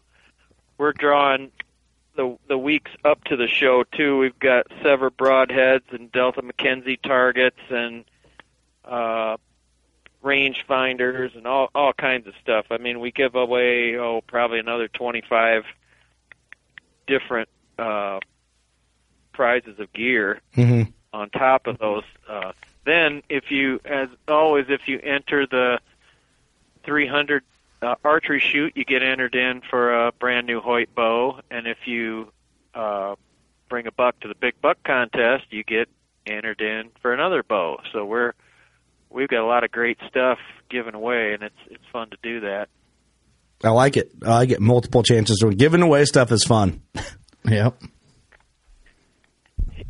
[0.77, 1.51] we're drawing
[2.15, 4.17] the the weeks up to the show too.
[4.19, 8.05] We've got Sevr broadheads and Delta McKenzie targets and
[8.85, 9.37] uh,
[10.21, 12.67] range finders and all all kinds of stuff.
[12.71, 15.63] I mean, we give away oh probably another twenty five
[17.07, 17.49] different
[17.79, 18.19] uh,
[19.33, 20.91] prizes of gear Mm-hmm.
[21.11, 22.03] on top of those.
[22.29, 22.51] Uh,
[22.89, 25.79] then, if you, as always, if you enter the
[26.85, 27.43] 300
[27.81, 31.77] uh, archery shoot, you get entered in for a brand new Hoyt bow, and if
[31.85, 32.31] you
[32.73, 33.15] uh,
[33.69, 35.87] bring a buck to the big buck contest, you get
[36.25, 37.77] entered in for another bow.
[37.93, 38.33] So we're
[39.09, 42.41] we've got a lot of great stuff given away, and it's it's fun to do
[42.41, 42.67] that.
[43.63, 44.11] I like it.
[44.25, 44.59] I get.
[44.61, 45.39] Multiple chances.
[45.39, 46.81] So giving away stuff is fun.
[47.45, 47.81] Yep.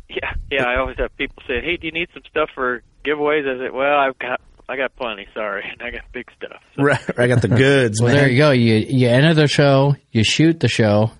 [0.08, 0.64] Yeah, yeah.
[0.64, 3.70] I always have people say, "Hey, do you need some stuff for giveaways?" I say,
[3.70, 5.26] "Well, I've got I got plenty.
[5.34, 7.18] Sorry, I got big stuff." Right.
[7.18, 8.16] I got the goods, Well, man.
[8.22, 8.50] there you go.
[8.50, 11.10] You you enter the show, you shoot the show,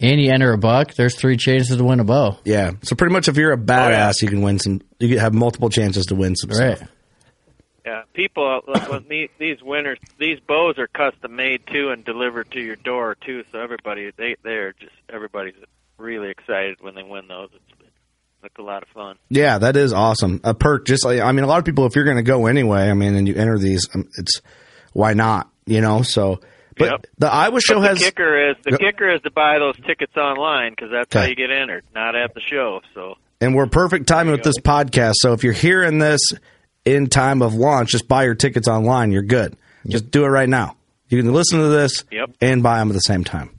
[0.00, 0.94] and you enter a buck.
[0.94, 2.38] There's three chances to win a bow.
[2.44, 2.72] Yeah.
[2.82, 4.80] So pretty much, if you're a oh, badass, you can win some.
[4.98, 6.76] You can have multiple chances to win some Right.
[6.76, 6.90] stuff.
[7.86, 12.50] Yeah, people uh, like these, these winners, these bows are custom made too and delivered
[12.50, 13.44] to your door too.
[13.50, 15.54] So everybody, they they're just everybody's
[15.96, 17.48] really excited when they win those.
[17.54, 17.87] It's,
[18.42, 19.16] like a lot of fun.
[19.28, 20.40] Yeah, that is awesome.
[20.44, 22.46] A perk, just like I mean, a lot of people, if you're going to go
[22.46, 24.40] anyway, I mean, and you enter these, um, it's
[24.92, 25.50] why not?
[25.66, 26.02] You know.
[26.02, 26.40] So,
[26.76, 27.06] but Yep.
[27.18, 29.76] the Iowa show But has the kicker is the Go- kicker is to buy those
[29.86, 32.80] tickets online because that's how you get entered, not at the show.
[32.94, 35.14] So And we're perfect timing with this podcast.
[35.16, 36.20] So if you're hearing this
[36.84, 39.10] in time of launch, just buy your tickets online.
[39.12, 39.56] You're good.
[39.88, 40.76] Just do it right now.
[41.08, 42.30] You can listen to this Yep.
[42.40, 43.50] and buy them at the same time.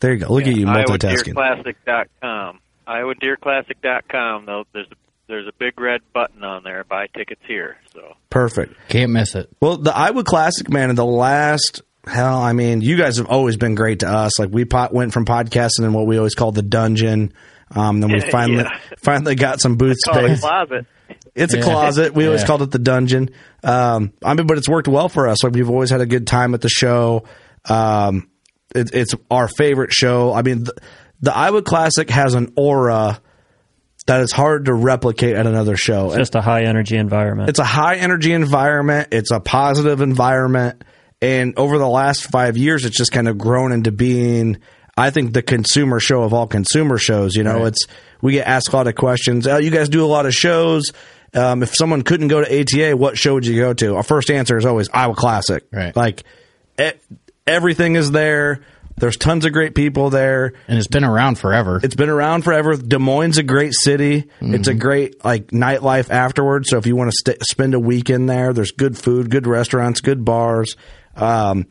[0.00, 0.32] There you go.
[0.32, 1.34] Look at you multitasking.
[1.34, 2.58] IowaDeerClassic.com.
[2.86, 4.46] IowaDeerClassic.com.
[4.46, 4.94] Though there's a,
[5.28, 6.84] there's a big red button on there.
[6.84, 7.76] Buy tickets here.
[7.92, 8.74] So Perfect.
[8.88, 9.48] Can't miss it.
[9.60, 13.56] Well, the Iowa Classic, man, in the last hell, I mean, you guys have always
[13.56, 14.38] been great to us.
[14.38, 17.32] Like we pot, went from podcasting in what we always called the dungeon,
[17.74, 18.78] Um, then we finally Yeah.
[18.98, 20.40] finally got some booth Call it space.
[20.40, 20.86] closet.
[21.34, 22.14] It's a closet.
[22.14, 23.28] We always called it the dungeon.
[23.62, 25.42] Um, I mean, but it's worked well for us.
[25.44, 27.24] Like we've always had a good time at the show.
[27.68, 28.30] Um,
[28.74, 30.32] it, it's our favorite show.
[30.32, 30.72] I mean, the,
[31.20, 33.20] the Iowa Classic has an aura
[34.06, 36.06] that is hard to replicate at another show.
[36.08, 37.48] It's just a high energy environment.
[37.50, 39.08] It's a high energy environment.
[39.12, 40.84] It's a positive environment.
[41.20, 44.58] And over the last five years, it's just kind of grown into being,
[44.96, 47.34] I think, the consumer show of all consumer shows.
[47.34, 47.84] You know, it's,
[48.22, 49.46] we get asked a lot of questions.
[49.46, 50.92] Oh, you guys do a lot of shows.
[51.34, 53.96] Um, if someone couldn't go to ATA, what show would you go to?
[53.96, 55.64] Our first answer is always Iowa Classic.
[55.72, 55.96] Right.
[55.96, 56.22] Like,
[56.80, 56.92] e-
[57.46, 58.60] everything is there.
[58.98, 60.54] There's tons of great people there.
[60.68, 61.80] and it's been around forever.
[61.82, 62.76] It's been around forever.
[62.76, 64.24] Des Moines a great city.
[64.40, 66.70] It's a great like nightlife afterwards.
[66.70, 70.00] So if you want to st- spend a weekend there, there's good food, good restaurants,
[70.00, 70.76] good bars.
[71.14, 71.66] Um,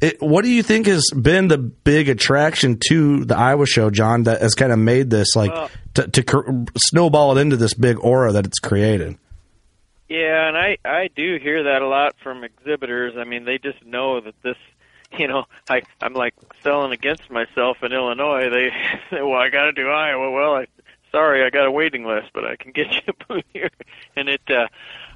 [0.00, 4.24] it, what do you think has been the big attraction to the Iowa show, John,
[4.24, 7.74] that has kind of made this like Well- to, to cr- snowball it into this
[7.74, 9.16] big aura that it's created?
[10.08, 13.14] Yeah, and I I do hear that a lot from exhibitors.
[13.16, 14.56] I mean, they just know that this,
[15.18, 18.50] you know, I I'm like selling against myself in Illinois.
[18.50, 18.70] They
[19.10, 20.30] say, well, I got to do Iowa.
[20.30, 20.66] Well, I
[21.10, 23.70] sorry, I got a waiting list, but I can get you a booth here.
[24.16, 24.68] And it, uh,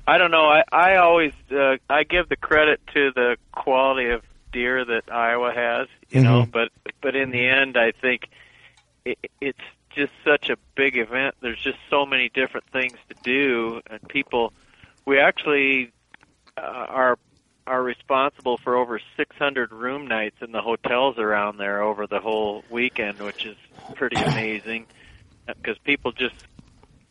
[0.08, 0.46] I don't know.
[0.46, 5.52] I I always uh, I give the credit to the quality of deer that Iowa
[5.54, 6.46] has, you know.
[6.50, 8.28] But but in the end, I think
[9.04, 11.36] it, it's just such a big event.
[11.40, 14.52] There's just so many different things to do, and people.
[15.04, 15.92] We actually
[16.56, 17.18] uh, are
[17.68, 22.64] are responsible for over 600 room nights in the hotels around there over the whole
[22.70, 23.56] weekend, which is
[23.94, 24.86] pretty amazing.
[25.46, 26.34] Because people just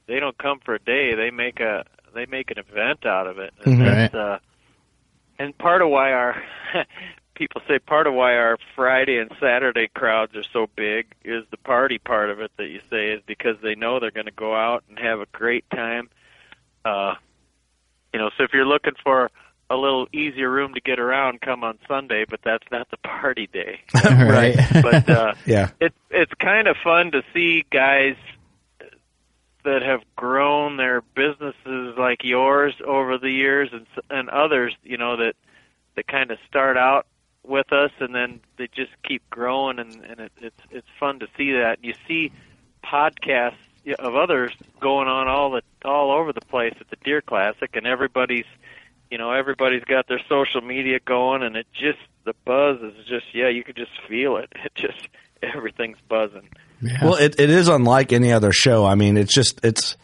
[0.07, 3.39] they don't come for a day; they make a they make an event out of
[3.39, 3.53] it.
[3.63, 4.39] And that's, uh,
[5.39, 6.43] and part of why our
[7.35, 11.57] people say part of why our Friday and Saturday crowds are so big is the
[11.57, 14.55] party part of it that you say is because they know they're going to go
[14.55, 16.09] out and have a great time.
[16.83, 17.15] Uh,
[18.13, 19.29] you know, so if you're looking for
[19.69, 23.47] a little easier room to get around, come on Sunday, but that's not the party
[23.51, 23.81] day.
[24.05, 24.55] right.
[24.81, 25.71] But uh, Yeah.
[25.81, 28.15] it's it's kind of fun to see guys
[29.63, 34.97] that have grown their businesses like yours over the years and s- and others you
[34.97, 35.33] know that
[35.95, 37.05] that kind of start out
[37.43, 41.27] with us and then they just keep growing and and it, it's it's fun to
[41.35, 42.31] see that you see
[42.83, 43.55] podcasts
[43.99, 47.85] of others going on all the all over the place at the deer classic and
[47.85, 48.45] everybody's
[49.09, 53.25] you know everybody's got their social media going and it just the buzz is just
[53.33, 55.07] yeah you can just feel it it just
[55.41, 56.49] everything's buzzing
[57.01, 58.85] Well, it, it is unlike any other show.
[58.85, 59.97] I mean, it's just it's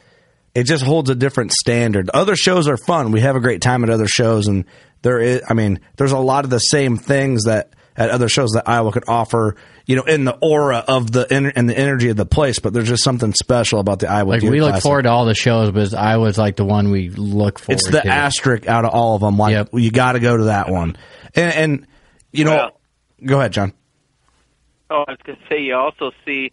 [0.55, 2.09] it just holds a different standard.
[2.11, 3.11] Other shows are fun.
[3.11, 4.65] We have a great time at other shows, and
[5.03, 5.43] there is.
[5.47, 8.91] I mean, there's a lot of the same things that at other shows that Iowa
[8.91, 9.55] could offer.
[9.85, 12.71] You know, in the aura of the en- and the energy of the place, but
[12.71, 14.29] there's just something special about the Iowa.
[14.29, 14.83] like Deer we look Classic.
[14.83, 17.79] forward to all the shows, but I was like the one we look forward.
[17.79, 18.07] It's the to.
[18.07, 19.37] asterisk out of all of them.
[19.37, 19.69] Like Yep.
[19.73, 20.95] you got to go to that one,
[21.35, 21.87] and, and
[22.31, 22.79] you know, Well-
[23.25, 23.73] go ahead, John.
[24.89, 26.51] Oh, I was going to say you also see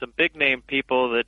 [0.00, 1.26] some big name people that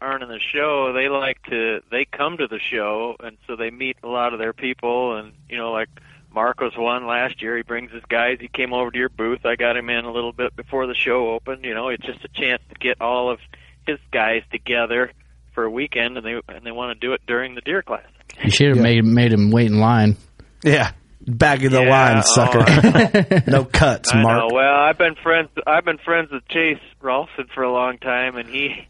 [0.00, 0.92] aren't in the show.
[0.92, 4.38] They like to they come to the show, and so they meet a lot of
[4.38, 5.16] their people.
[5.16, 5.88] And you know, like
[6.32, 7.56] Mark was one last year.
[7.56, 8.38] He brings his guys.
[8.40, 9.44] He came over to your booth.
[9.44, 11.64] I got him in a little bit before the show opened.
[11.64, 13.38] You know, it's just a chance to get all of
[13.86, 15.10] his guys together
[15.54, 18.04] for a weekend, and they and they want to do it during the deer class.
[18.44, 20.16] You should have made made him wait in line.
[20.62, 20.92] Yeah,
[21.26, 23.42] back of the Yeah, line, oh, sucker.
[23.50, 24.38] no cuts, I Mark.
[24.38, 24.54] know.
[24.54, 25.48] Well, I've been friends.
[25.66, 28.86] I've been friends with Chase Rolfson for a long time, and he,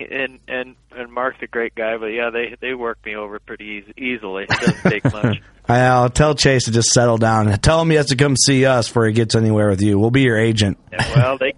[0.00, 1.96] and and and Mark's a great guy.
[1.96, 4.44] But yeah, they they work me over pretty easy, easily.
[4.44, 5.40] It doesn't take much.
[5.68, 7.46] I'll tell Chase to just settle down.
[7.60, 9.98] Tell him he has to come see us before he gets anywhere with you.
[9.98, 10.78] We'll be your agent.
[10.92, 11.54] Yeah, well, they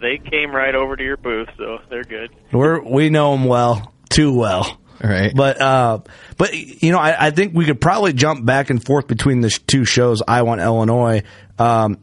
[0.00, 2.30] they came right over to your booth, so they're good.
[2.52, 4.78] We're we know them well, too well.
[5.02, 5.32] Right.
[5.34, 5.98] But uh,
[6.36, 9.50] but you know, I, I think we could probably jump back and forth between the
[9.50, 10.22] sh- two shows.
[10.26, 11.22] I want Illinois.
[11.58, 11.98] Um,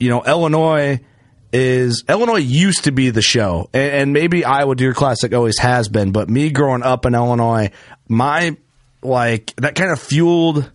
[0.00, 1.00] you know, Illinois
[1.52, 5.88] is Illinois used to be the show, and, and maybe Iowa Deer Classic always has
[5.88, 6.12] been.
[6.12, 7.70] But me growing up in Illinois,
[8.08, 8.56] my
[9.02, 10.70] like that kind of fueled.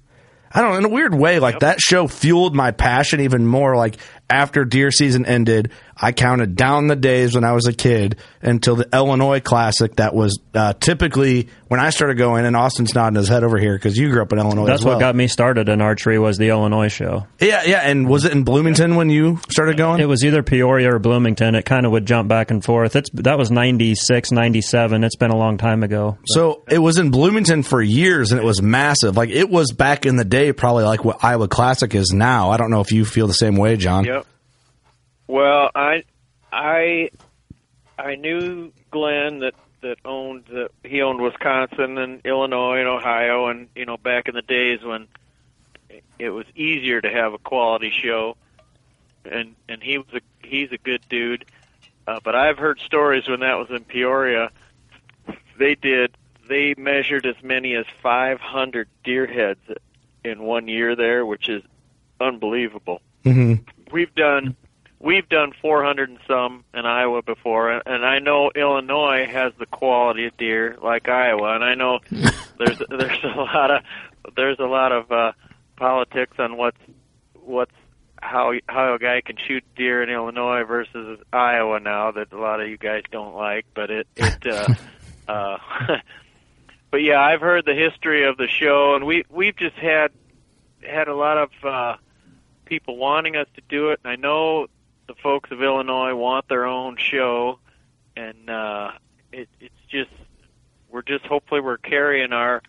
[0.55, 3.75] I don't know, in a weird way, like that show fueled my passion even more.
[3.75, 3.97] Like
[4.29, 5.71] after deer season ended,
[6.03, 9.95] I counted down the days when I was a kid until the Illinois Classic.
[9.95, 12.45] That was uh, typically when I started going.
[12.45, 14.65] And Austin's nodding his head over here because you grew up in Illinois.
[14.65, 14.95] That's as well.
[14.95, 17.25] what got me started in archery was the Illinois show.
[17.39, 17.79] Yeah, yeah.
[17.89, 20.01] And was it in Bloomington when you started going?
[20.01, 21.55] It was either Peoria or Bloomington.
[21.55, 22.97] It kind of would jump back and forth.
[22.97, 25.05] It's that was 96, 97.
[25.05, 26.17] It's been a long time ago.
[26.25, 29.15] So it was in Bloomington for years, and it was massive.
[29.15, 32.51] Like it was back in the day, probably like what Iowa Classic is now.
[32.51, 34.03] I don't know if you feel the same way, John.
[34.03, 34.27] Yep.
[35.27, 36.03] Well, I
[36.51, 37.09] I
[37.97, 43.67] I knew Glenn that that owned that he owned Wisconsin and Illinois and Ohio and
[43.75, 45.07] you know back in the days when
[46.19, 48.35] it was easier to have a quality show.
[49.29, 51.45] And and he was a he's a good dude.
[52.05, 54.51] Uh, but I've heard stories when that was in Peoria
[55.57, 56.17] they did
[56.49, 59.61] they measured as many as 500 deer heads
[60.25, 61.63] in one year there which is
[62.19, 63.01] unbelievable.
[63.23, 63.63] Mm-hmm.
[63.93, 64.57] we've done
[65.03, 69.65] we've done 400 and some in Iowa before, and- and I know Illinois has the
[69.65, 73.83] quality of deer like Iowa, and I know there's there's a lot of
[74.35, 75.33] there's a lot of uh,
[75.75, 76.77] politics on what's
[77.33, 77.71] what's
[78.21, 82.61] how how a guy can shoot deer in Illinois versus Iowa now that a lot
[82.61, 84.73] of you guys don't like, but it it uh,
[85.27, 85.57] uh,
[86.91, 90.11] but yeah, I've heard the history of the show, and we we've just had
[90.81, 91.95] had a lot of uh,
[92.65, 94.67] people wanting us to do it, and I know
[95.13, 97.59] the folks of Illinois want their own show,
[98.15, 98.91] and uh,
[99.31, 100.09] it, it's just
[100.89, 102.61] we're just hopefully we're carrying our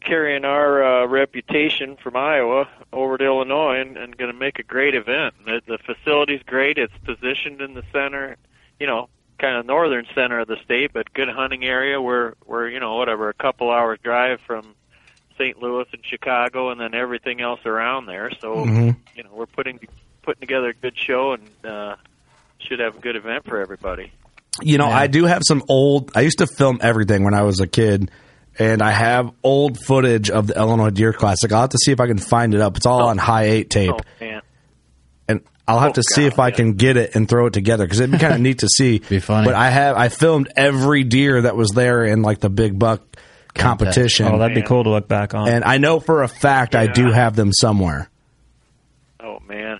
[0.00, 4.62] carrying our uh, reputation from Iowa over to Illinois and, and going to make a
[4.62, 5.34] great event.
[5.44, 6.78] The, the facility's great.
[6.78, 8.36] It's positioned in the center,
[8.78, 12.00] you know, kind of northern center of the state, but good hunting area.
[12.00, 14.74] We're we're you know whatever a couple hours drive from
[15.36, 15.58] St.
[15.60, 18.30] Louis and Chicago, and then everything else around there.
[18.40, 18.96] So Mhm.
[19.14, 19.78] you know we're putting
[20.22, 21.96] putting together a good show and uh,
[22.58, 24.12] should have a good event for everybody.
[24.62, 26.10] You know, I do have some old.
[26.14, 28.10] I used to film everything when I was a kid,
[28.58, 31.50] and I have old footage of the Illinois Deer Classic.
[31.52, 32.76] I'll have to see if I can find it up.
[32.76, 34.42] It's all on high eight tape, Oh man,
[35.28, 38.00] and I'll have to see if I can get it and throw it together because
[38.00, 38.98] it'd be kind of neat to see.
[38.98, 39.46] Be funny.
[39.46, 43.02] But I have I filmed every deer that was there in like the big buck
[43.54, 44.26] competition.
[44.26, 45.48] Oh, that'd be cool to look back on.
[45.48, 48.10] And I know for a fact I do have them somewhere.
[49.20, 49.78] Oh man.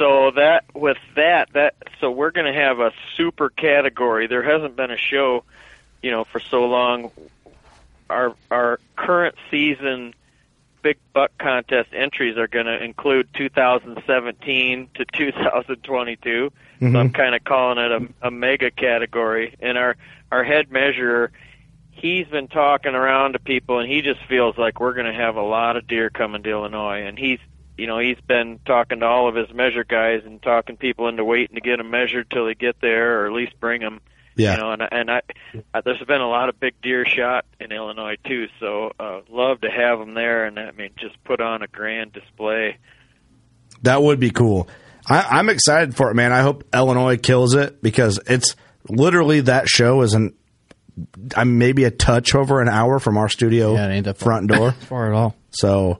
[0.00, 4.26] So that with that that so we're going to have a super category.
[4.28, 5.44] There hasn't been a show,
[6.02, 7.10] you know, for so long.
[8.08, 10.14] Our our current season
[10.82, 16.50] big buck contest entries are going to include 2017 to 2022.
[16.80, 17.14] So I'm Mhm.
[17.14, 19.54] kind of calling it a, a mega category.
[19.60, 19.96] And our
[20.32, 21.30] our head measurer,
[21.90, 25.36] he's been talking around to people, and he just feels like we're going to have
[25.36, 27.02] a lot of deer coming to Illinois.
[27.06, 27.38] And he's
[27.80, 31.24] you know he's been talking to all of his measure guys and talking people into
[31.24, 34.00] waiting to get them measured till they get there, or at least bring them.
[34.36, 34.54] Yeah.
[34.54, 35.22] You know, and and I,
[35.74, 38.46] I there's been a lot of big deer shot in Illinois too.
[38.60, 42.12] So uh, love to have them there, and I mean just put on a grand
[42.12, 42.78] display.
[43.82, 44.68] That would be cool.
[45.06, 46.32] I, I'm excited for it, man.
[46.32, 48.54] I hope Illinois kills it because it's
[48.88, 50.34] literally that show is an
[51.34, 54.26] I'm maybe a touch over an hour from our studio Yeah, it ain't that far.
[54.32, 54.72] front door.
[54.88, 55.34] Far at all.
[55.50, 55.98] So,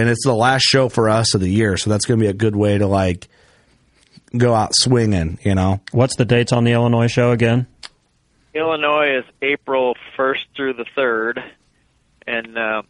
[0.00, 2.28] and it's the last show for us of the year, so that's going to be
[2.30, 3.28] a good way to like
[4.36, 5.38] go out swinging.
[5.44, 7.66] You know, What's the dates on the Illinois show again?
[8.54, 11.42] Illinois is April 1st through the 3rd,
[12.26, 12.82] and uh,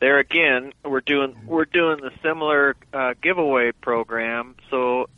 [0.00, 4.56] there again we're doing we're doing the similar uh, giveaway program.
[4.70, 5.08] So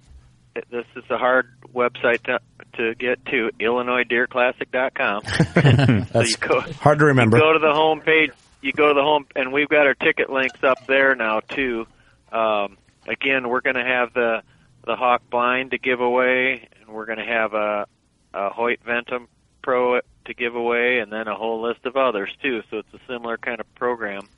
[0.54, 2.40] this is a hard website to
[2.76, 5.22] to get to IllinoisDeerClassic.com.
[6.12, 7.38] that's you go- hard to remember.
[7.38, 8.30] You go to the home page.
[8.60, 11.86] You go to the home, and we've got our ticket links up there now too.
[12.32, 14.42] Um, again, we're going to have the
[14.84, 17.86] the Hawk Blind to give away, and we're going to have a,
[18.32, 19.26] a Hoyt Ventum
[19.62, 22.62] Pro to give away, and then a whole list of others too.
[22.70, 24.28] So it's a similar kind of program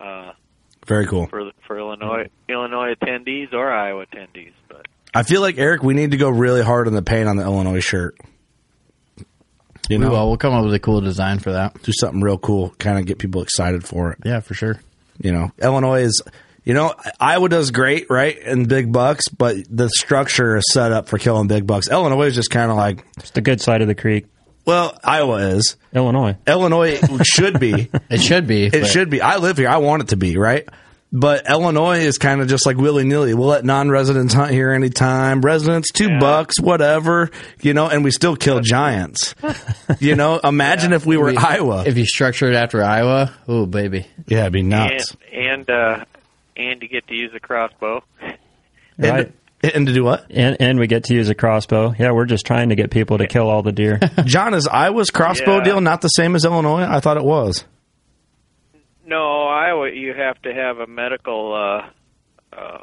[0.00, 0.32] uh,
[0.86, 1.26] Very cool.
[1.26, 4.52] for for Illinois Illinois attendees or Iowa attendees.
[4.68, 7.36] But I feel like Eric, we need to go really hard on the paint on
[7.36, 8.16] the Illinois shirt.
[9.92, 10.28] You We know, will.
[10.28, 11.80] We'll come up with a cool design for that.
[11.82, 14.18] do something real cool, kind of get people excited for it.
[14.24, 14.80] Yeah, for sure.
[15.20, 16.22] You know, Illinois is,
[16.64, 21.08] you know, Iowa does great, right, in big bucks, but the structure is set up
[21.08, 21.88] for killing big bucks.
[21.88, 24.26] Illinois is just kind of like, It's the good side of the creek.
[24.64, 25.76] well, Iowa is.
[25.94, 26.36] Illinois.
[26.46, 27.90] Illinois should be.
[28.10, 28.66] It should be.
[28.66, 29.20] It but- should be.
[29.20, 29.68] I live here.
[29.68, 30.68] I want it to be, right?
[31.14, 33.34] But Illinois is kind of just like willy nilly.
[33.34, 35.42] We'll let non residents hunt here anytime.
[35.42, 39.34] Residents, two bucks, whatever, you know, and we still kill giants.
[40.00, 41.84] you know, imagine if we were If you- Iowa.
[41.86, 44.06] If you structure it after Iowa, oh baby.
[44.26, 45.14] yeah, it'd be nuts.
[45.32, 46.04] and and uh,
[46.56, 48.02] and you get to use a crossbow.
[48.98, 49.32] Right.
[49.62, 50.26] And, and to do what?
[50.30, 51.94] And, and we get to use a crossbow.
[51.98, 54.00] Yeah, we're just trying to get people to kill all the deer.
[54.24, 55.64] John, is Iowa's crossbow Yeah.
[55.64, 56.82] deal not the same as Illinois?
[56.82, 57.64] I thought it was.
[59.04, 62.78] No, Iowa, you have to have a medical uh, uh,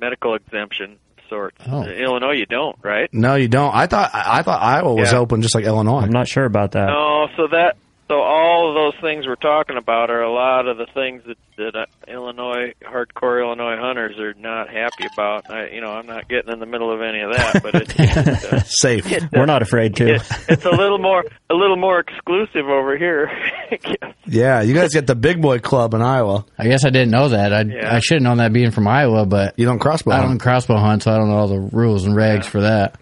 [0.00, 0.98] medical exemption
[1.28, 1.54] sort.
[1.66, 1.84] Oh.
[1.84, 3.08] Illinois, you don't, right?
[3.12, 3.74] No, you don't.
[3.74, 5.18] I thought I thought Iowa was Yeah.
[5.18, 6.00] open just like Illinois.
[6.00, 6.86] I'm not sure about that.
[6.86, 7.76] No, so that
[8.06, 11.38] So all of those things we're talking about are a lot of the things that
[11.56, 15.48] that uh, Illinois hardcore Illinois hunters are not happy about.
[15.50, 17.94] I, you know, I'm not getting in the middle of any of that, but it's,
[17.98, 19.06] it's, uh, Safe.
[19.32, 20.14] We're not afraid to.
[20.16, 23.30] it, it's a little more a little more exclusive over here.
[24.26, 26.46] Yeah, you guys get the big boy club in Iowa.
[26.58, 27.52] I guess I didn't know that.
[27.52, 27.94] I Yeah.
[27.94, 30.12] I should have known that being from Iowa, but You don't crossbow.
[30.12, 32.96] I don't crossbow hunt, so I don't know all the rules and regs for that.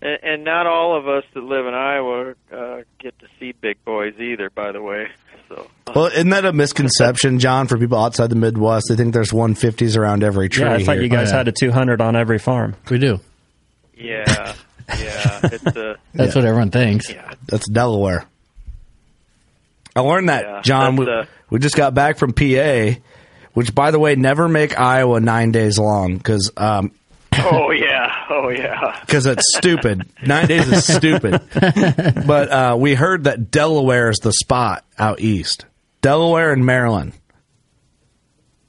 [0.00, 3.84] And, and not all of us that live in Iowa uh, get to see big
[3.84, 4.50] boys either.
[4.50, 5.08] By the way,
[5.48, 8.86] so Well, isn't that a misconception, John, for people outside the Midwest?
[8.88, 10.64] They think there's 150s around every tree.
[10.64, 11.02] Yeah, I thought here.
[11.04, 12.76] you guys had a 200 on every farm.
[12.90, 13.18] We do.
[13.96, 14.54] yeah,
[14.98, 17.10] yeah, it's uh, That's what everyone thinks.
[17.10, 17.32] yeah.
[17.46, 18.24] That's Delaware.
[19.96, 20.96] I learned that, Yeah, John.
[20.96, 22.90] We, that's, uh, we just got back from PA,
[23.54, 26.92] which, by the way, never make Iowa nine days long because um,
[27.44, 28.98] Oh yeah, oh yeah.
[29.06, 30.08] because it's stupid.
[30.26, 31.40] Nine days is stupid.
[31.52, 35.64] but uh, we heard that Delaware is the spot out east.
[36.00, 37.12] Delaware and Maryland.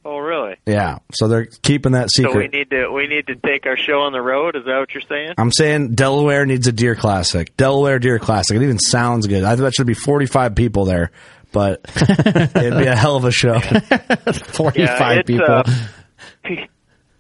[0.06, 0.56] Oh really?
[0.66, 2.54] Yeah, so they're keeping that So we secret.
[2.54, 4.56] need to we need to take our show on the road.
[4.56, 5.34] Is that what you're saying?
[5.38, 7.56] I'm saying Delaware needs a deer classic.
[7.58, 8.56] Delaware deer classic.
[8.56, 9.44] It even sounds good.
[9.44, 11.12] I bet should be 45 people there,
[11.52, 13.60] but it'd be a hell of a show.
[14.54, 15.46] Forty-five it's, people.
[15.46, 15.72] uh, pe-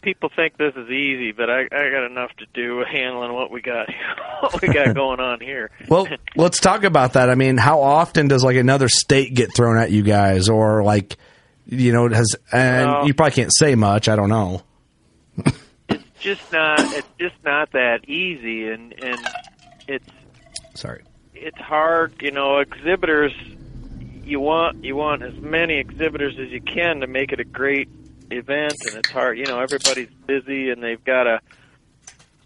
[0.10, 3.62] people think this is easy, but I, I got enough to do handling what we
[3.62, 3.88] got
[4.42, 5.70] what we got going on here.
[5.88, 7.30] Well, let's talk about that.
[7.30, 11.18] I mean, how often does like another state get thrown at you guys, or like,
[11.68, 12.36] you know, has?
[12.52, 14.10] And Well- you probably can't say much.
[14.10, 14.64] I don't know.
[15.90, 19.20] it's just not it's just not that easy, and and
[19.88, 20.10] it's
[20.74, 21.04] Sorry.
[21.36, 22.16] it's hard.
[22.20, 23.34] You know, exhibitors.
[24.24, 27.90] You want you want as many exhibitors as you can to make it a great
[28.32, 29.38] event, and it's hard.
[29.38, 31.40] You know, everybody's busy, and they've got a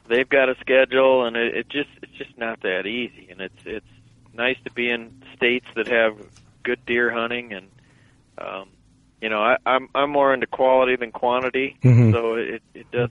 [0.09, 3.27] they've got a schedule, and it, it just it's just not that easy.
[3.29, 3.85] And it's it's
[4.33, 6.17] nice to be in states that have
[6.63, 7.67] good deer hunting, and
[8.37, 8.69] um,
[9.21, 12.11] you know, I, I'm I'm more into quality than quantity, Mhm.
[12.11, 13.09] so it it does.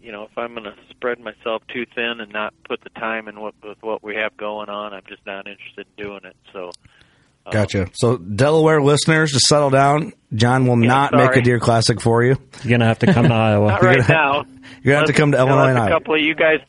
[0.00, 3.28] You know, if I'm going to spread myself too thin and not put the time
[3.28, 6.36] in what, with what we have going on, I'm just not interested in doing it.
[6.52, 6.70] So,
[7.50, 7.88] Gotcha.
[7.94, 10.12] So Delaware listeners, just settle down.
[10.34, 12.36] John will not make a deer classic for you.
[12.62, 13.68] You're going to have to come to Iowa.
[13.68, 14.44] not You're right gonna- now.
[14.82, 15.90] You're gonna have to come to Illinois unless a Iowa.
[16.00, 16.60] couple of you guys,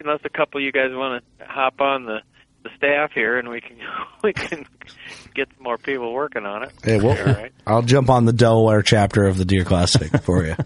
[0.00, 2.18] unless a couple of you guys want to hop on the
[2.62, 3.76] the staff here, and we can
[4.22, 4.66] we can
[5.34, 6.72] get more people working on it.
[6.84, 7.52] Hey, well, All right.
[7.66, 10.56] I'll jump on the Delaware chapter of the Deer Classic for you.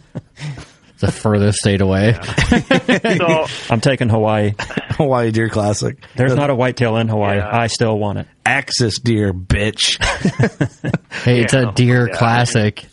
[1.00, 2.14] The furthest state away.
[2.14, 4.52] So I'm taking Hawaii.
[4.90, 5.96] Hawaii Deer Classic.
[6.16, 7.38] There's not a whitetail in Hawaii.
[7.38, 7.50] Yeah.
[7.52, 8.28] I still want it.
[8.46, 9.98] Axis deer, bitch.
[11.24, 11.70] Hey, it's Yeah.
[11.70, 12.16] a deer Yeah.
[12.18, 12.84] classic.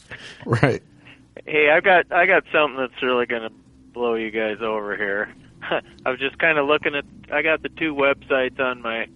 [0.45, 0.81] right.
[1.45, 3.49] Hey, I've got I got something that's really going to
[3.93, 5.33] blow you guys over here.
[5.61, 7.03] I was just kind of looking at.
[7.33, 9.07] I got the two websites on my.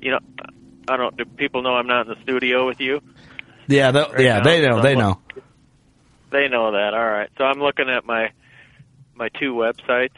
[0.00, 0.18] You know,
[0.88, 1.16] I don't.
[1.16, 3.00] Do people know I'm not in the studio with you?
[3.68, 4.76] Yeah, th- Right yeah, now, they know.
[4.76, 5.20] so They I'm know.
[6.30, 6.94] They know that.
[6.94, 7.28] All right.
[7.38, 8.30] So I'm looking at my
[9.14, 10.14] my two websites.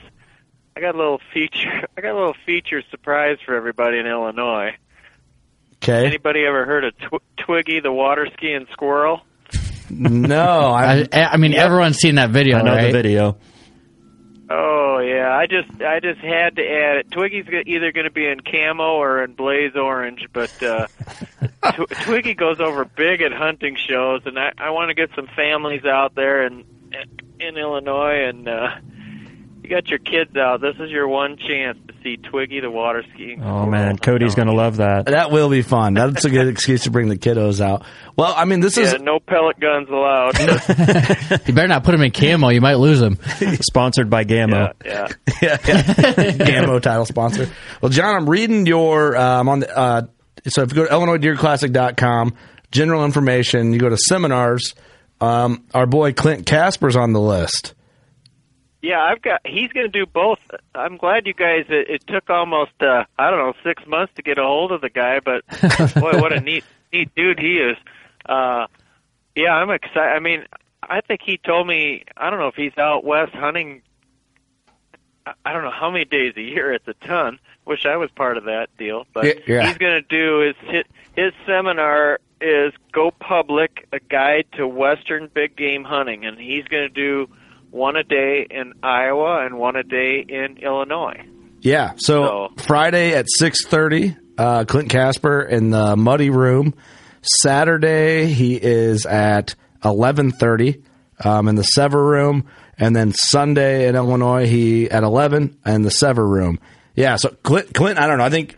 [0.77, 1.87] I got a little feature.
[1.97, 4.73] I got a little feature surprise for everybody in Illinois.
[5.77, 6.07] Okay.
[6.07, 9.23] Anybody ever heard of Tw- Twiggy the water skiing squirrel?
[9.93, 12.87] No, I, I, I mean, everyone's seen that video, I know right?
[12.87, 13.39] the video.
[14.53, 17.11] Oh yeah, I just I just had to add it.
[17.12, 20.88] Twiggy's either going to be in camo or in blaze orange, but uh,
[21.72, 25.28] Tw- Twiggy goes over big at hunting shows, and I I want to get some
[25.36, 26.64] families out there in
[27.38, 28.70] in Illinois, and uh,
[29.71, 30.61] you got your kids out.
[30.61, 33.43] This is your one chance to see Twiggy the water skiing.
[33.43, 33.97] Oh, man.
[33.99, 35.07] Cody's going to love that.
[35.07, 35.95] that will be fun.
[35.95, 37.85] That's a good excuse to bring the kiddos out.
[38.16, 40.39] Well, I mean, this Yeah, is no pellet guns allowed.
[41.47, 42.49] You better not put him in camo.
[42.49, 43.16] You might lose him.
[43.62, 44.73] Sponsored by Gamma.
[44.85, 45.09] yeah,
[45.41, 45.57] yeah.
[45.66, 46.33] yeah, yeah.
[46.33, 47.49] Gamo title sponsor.
[47.81, 49.16] Well, John, I'm reading your.
[49.16, 49.77] I'm on the.
[49.77, 50.03] Uh,
[50.49, 52.35] so if you go to IllinoisDeerClassic.com,
[52.73, 53.73] general information.
[53.73, 54.75] You go to seminars.
[55.21, 57.75] Um, our boy Clint Casper's on the list.
[58.83, 59.41] Yeah, I've got.
[59.45, 60.39] He's going to do both.
[60.74, 61.66] I'm glad you guys.
[61.68, 64.81] It, it took almost uh, I don't know six months to get a hold of
[64.81, 65.45] the guy, but
[65.95, 67.76] boy, what a neat neat dude he is.
[68.24, 68.66] Uh,
[69.35, 70.14] yeah, I'm excited.
[70.16, 70.47] I mean,
[70.83, 72.05] I think he told me.
[72.16, 73.83] I don't know if he's out west hunting.
[75.26, 76.72] I- I don't know how many days a year.
[76.72, 77.39] It's a ton.
[77.66, 79.66] Wish I was part of that deal, but Yeah, yeah.
[79.68, 85.28] he's going to do his his, his seminar is Go Public: A Guide to Western
[85.33, 87.28] Big Game Hunting, and he's going to do
[87.71, 91.25] one a day in Iowa and one a day in Illinois.
[91.61, 91.93] Yeah.
[91.97, 96.75] So, Friday at six thirty, uh, Clint Casper in the Muddy Room.
[97.23, 99.55] Saturday he is at
[99.85, 100.83] eleven thirty
[101.23, 102.47] um, in the Sevr Room,
[102.79, 106.59] and then Sunday in Illinois he at eleven in the Sevr Room.
[106.95, 107.16] Yeah.
[107.16, 108.25] So Clint, Clint, I don't know.
[108.25, 108.57] I think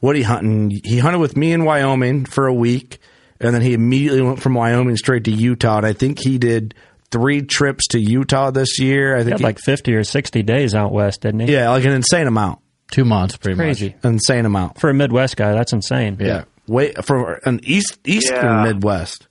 [0.00, 0.72] what he hunting?
[0.84, 2.98] He hunted with me in Wyoming for a week,
[3.40, 5.78] and then he immediately went from Wyoming straight to Utah.
[5.78, 6.74] And I think he did
[7.10, 9.14] three trips to Utah this year.
[9.14, 11.52] I He think had he- like 50 or 60 days out west, didn't he?
[11.52, 13.90] yeah, like an insane amount, Two months, pretty Crazy.
[13.90, 14.04] much.
[14.04, 14.78] insane amount.
[14.80, 16.16] For a Midwest guy, that's insane.
[16.20, 18.62] Yeah, wait for an east eastern Yeah.
[18.64, 19.26] Midwest.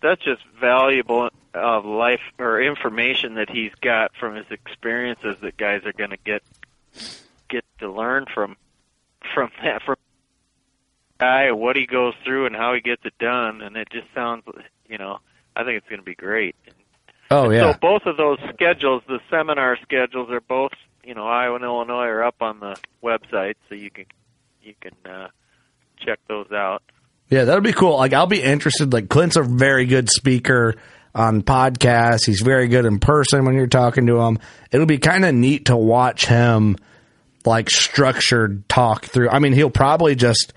[0.00, 5.82] that's just valuable uh, life or information that he's got from his experiences that guys
[5.84, 6.42] are going to get
[7.48, 8.56] get to learn from
[9.34, 9.96] from that from
[11.18, 14.44] guy what he goes through and how he gets it done and it just sounds
[14.88, 15.18] you know
[15.56, 16.56] I think it's going to be great.
[17.30, 20.72] Oh yeah, So both of those schedules, the seminar schedules are both,
[21.04, 24.06] you know, Iowa and Illinois are up on the website so you can
[24.62, 25.28] you can uh
[25.98, 26.82] check those out.
[27.30, 27.96] Yeah, that'll be cool.
[27.96, 28.92] Like, I'll be interested.
[28.92, 30.76] Like, Clint's a very good speaker
[31.14, 32.24] on podcasts.
[32.24, 34.38] He's very good in person when you're talking to him.
[34.70, 36.76] It'll be kind of neat to watch him,
[37.44, 39.28] like, structured talk through.
[39.28, 40.54] I mean, he'll probably just,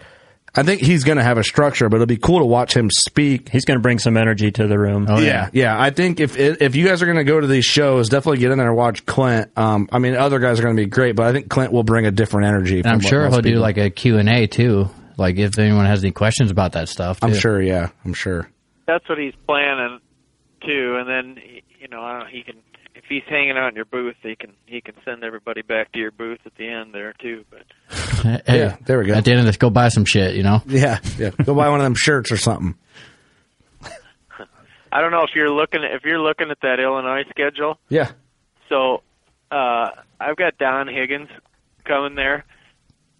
[0.54, 2.90] I think he's going to have a structure, but it'll be cool to watch him
[2.92, 3.48] speak.
[3.50, 5.06] He's going to bring some energy to the room.
[5.10, 5.82] Oh, yeah, yeah.
[5.82, 8.52] I think if if you guys are going to go to these shows, definitely get
[8.52, 9.50] in there and watch Clint.
[9.58, 11.84] Um, I mean, other guys are going to be great, but I think Clint will
[11.84, 12.80] bring a different energy.
[12.80, 14.90] And I'm sure he'll do people- like a Q&A too.
[15.18, 17.20] Like if anyone has any questions about that stuff.
[17.22, 17.62] I'm sure.
[17.62, 18.50] Yeah, I'm sure.
[18.88, 20.00] That's what he's planning
[20.66, 21.44] too and then
[21.80, 22.71] you know, he can if
[23.12, 26.12] he's hanging out in your booth, he can he can send everybody back to your
[26.12, 27.64] booth at the end there too, but
[28.22, 29.14] Hey, Yeah, there we go.
[29.14, 30.62] At the end of this, go buy some shit, you know?
[30.68, 31.32] Yeah, yeah.
[31.44, 32.76] Go buy one of them shirts or something.
[34.92, 37.80] I don't know if you're looking at, if you're looking at that Illinois schedule.
[37.90, 38.12] Yeah.
[38.70, 39.04] So
[39.52, 39.90] uh,
[40.20, 41.30] I've got Don Higgins
[41.84, 42.46] coming there,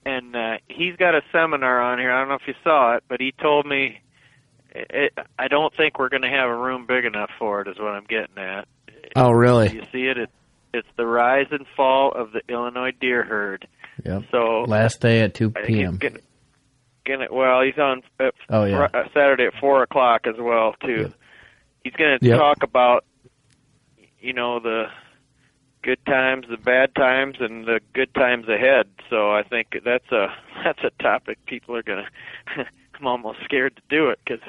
[0.06, 2.12] and uh, he's got a seminar on here.
[2.12, 4.02] I don't know if you saw it, but he told me
[4.74, 7.68] it, I don't think we're going to have a room big enough for it.
[7.68, 8.68] Is what I'm getting at.
[9.16, 9.72] Oh, really?
[9.74, 10.18] You see it?
[10.18, 10.30] it
[10.74, 13.68] it's the rise and fall of the Illinois deer herd.
[14.06, 14.24] Yep.
[14.32, 15.98] So Last day at 2 I think p.m.
[15.98, 16.22] getting,
[17.06, 17.62] getting well.
[17.62, 18.88] He's on at Oh, yeah.
[18.88, 21.12] Fri- uh, Saturday at four o'clock as well too.
[21.84, 22.38] He's going to Yep.
[22.40, 23.04] talk about
[24.20, 24.86] you know the
[25.84, 28.88] good times, the bad times, and the good times ahead.
[29.10, 30.28] So I think that's a
[30.64, 32.06] that's a topic people are going
[32.56, 32.66] to.
[33.00, 34.40] I'm almost scared to do it because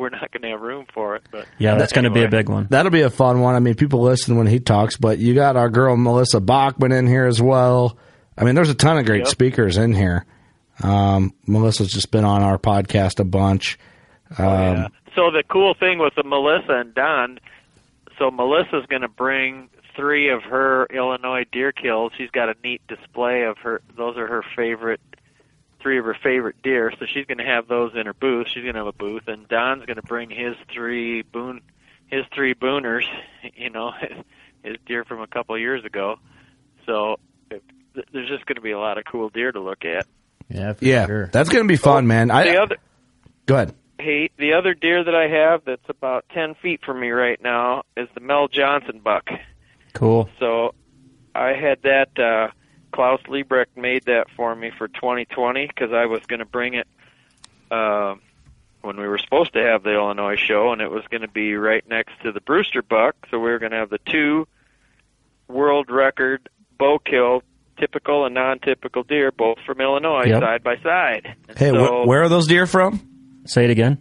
[0.00, 1.22] we're not going to have room for it.
[1.30, 2.66] But Yeah, that's going to be a big one.
[2.70, 3.54] That'll be a fun one.
[3.54, 7.06] I mean, people listen when he talks, but you got our girl Melissa Bachman in
[7.06, 7.96] here as well.
[8.36, 9.28] I mean, there's a ton of great Yep.
[9.28, 10.24] speakers in here.
[10.82, 13.78] Um, Melissa's just been on our podcast a bunch.
[14.38, 14.88] Um, Yeah.
[15.14, 17.38] So the cool thing with the Melissa and Don,
[18.18, 22.12] so Melissa's going to bring three of her Illinois deer kills.
[22.16, 23.82] She's got a neat display of her.
[23.96, 25.00] Those are her favorite,
[25.80, 26.92] three of her favorite deer.
[26.98, 28.48] So she's going to have those in her booth.
[28.48, 31.60] She's going to have a booth, and Don's going to bring his three boon,
[32.06, 33.04] his three booners.
[33.54, 33.92] You know,
[34.62, 36.16] his deer from a couple of years ago.
[36.86, 37.18] So
[37.50, 37.62] th-
[38.12, 40.06] there's just going to be a lot of cool deer to look at.
[40.48, 41.26] Yeah, for yeah, sure.
[41.32, 42.28] that's going to be fun, man.
[42.28, 42.76] The I other
[43.46, 43.74] go ahead.
[43.98, 47.82] Hey, the other deer that I have that's about 10 feet from me right now
[47.96, 49.28] is the Mel Johnson buck.
[49.92, 50.28] Cool.
[50.38, 50.74] So
[51.34, 52.52] I had that, uh,
[52.92, 56.86] Klaus Lebrecht made that for me for 2020 because I was going to bring it
[57.70, 58.14] uh,
[58.82, 61.54] when we were supposed to have the Illinois show, and it was going to be
[61.54, 63.14] right next to the Brewster buck.
[63.30, 64.46] So we were going to have the two
[65.48, 67.42] world record bow kill,
[67.78, 70.40] typical and non typical deer, both from Illinois, Yep.
[70.42, 71.34] side by side.
[71.48, 73.00] And Hey, so, wh- where are those deer from?
[73.46, 73.98] Say it again.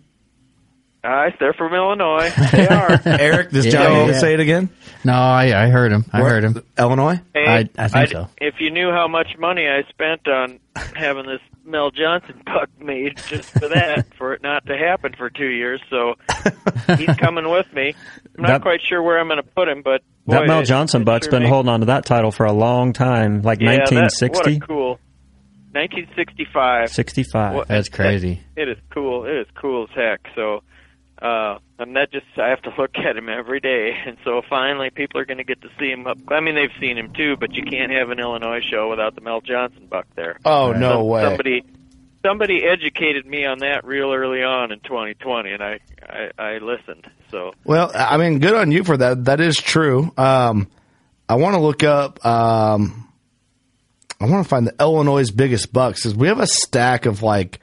[1.03, 2.29] Uh, they're from Illinois.
[2.51, 2.99] They are.
[3.05, 4.19] Eric, does Yeah, Johnny yeah, to yeah.
[4.19, 4.69] say it again?
[5.05, 6.03] No, I, I heard him.
[6.11, 6.63] I Where- heard him.
[6.77, 7.21] Illinois.
[7.35, 8.27] I- I think I'd- so.
[8.37, 10.59] If you knew how much money I spent on
[10.95, 15.29] having this Mel Johnson buck made just for that, for it not to happen for
[15.29, 16.15] two years, so
[16.97, 17.93] he's coming with me.
[18.37, 20.63] I'm not That- quite sure where I'm going to put him, but boy, that Mel
[20.63, 23.41] Johnson it buck's sure been makes- holding on to that title for a long time,
[23.41, 24.99] like yeah, that- 1960, what a cool.
[25.71, 26.89] 1965.
[26.89, 27.55] 65.
[27.55, 28.41] What- That's crazy.
[28.57, 29.25] It is cool.
[29.25, 30.19] It is cool as heck.
[30.35, 30.61] So,
[31.21, 34.89] uh, and that just I have to look at him every day, and so finally
[34.89, 36.07] people are going to get to see him.
[36.07, 36.17] Up.
[36.29, 39.21] I mean, they've seen him too, but you can't have an Illinois show without the
[39.21, 40.37] Mel Johnson buck there.
[40.45, 41.23] Oh no Some- way!
[41.23, 41.63] Somebody,
[42.25, 47.09] somebody educated me on that real early on in 2020, and I, I, I listened.
[47.31, 49.25] So Well, I mean, good on you for that.
[49.25, 50.11] That is true.
[50.17, 50.67] Um,
[51.27, 52.25] I want to look up.
[52.25, 53.07] Um,
[54.19, 57.59] I want to find the Illinois' biggest bucks because we have a stack of like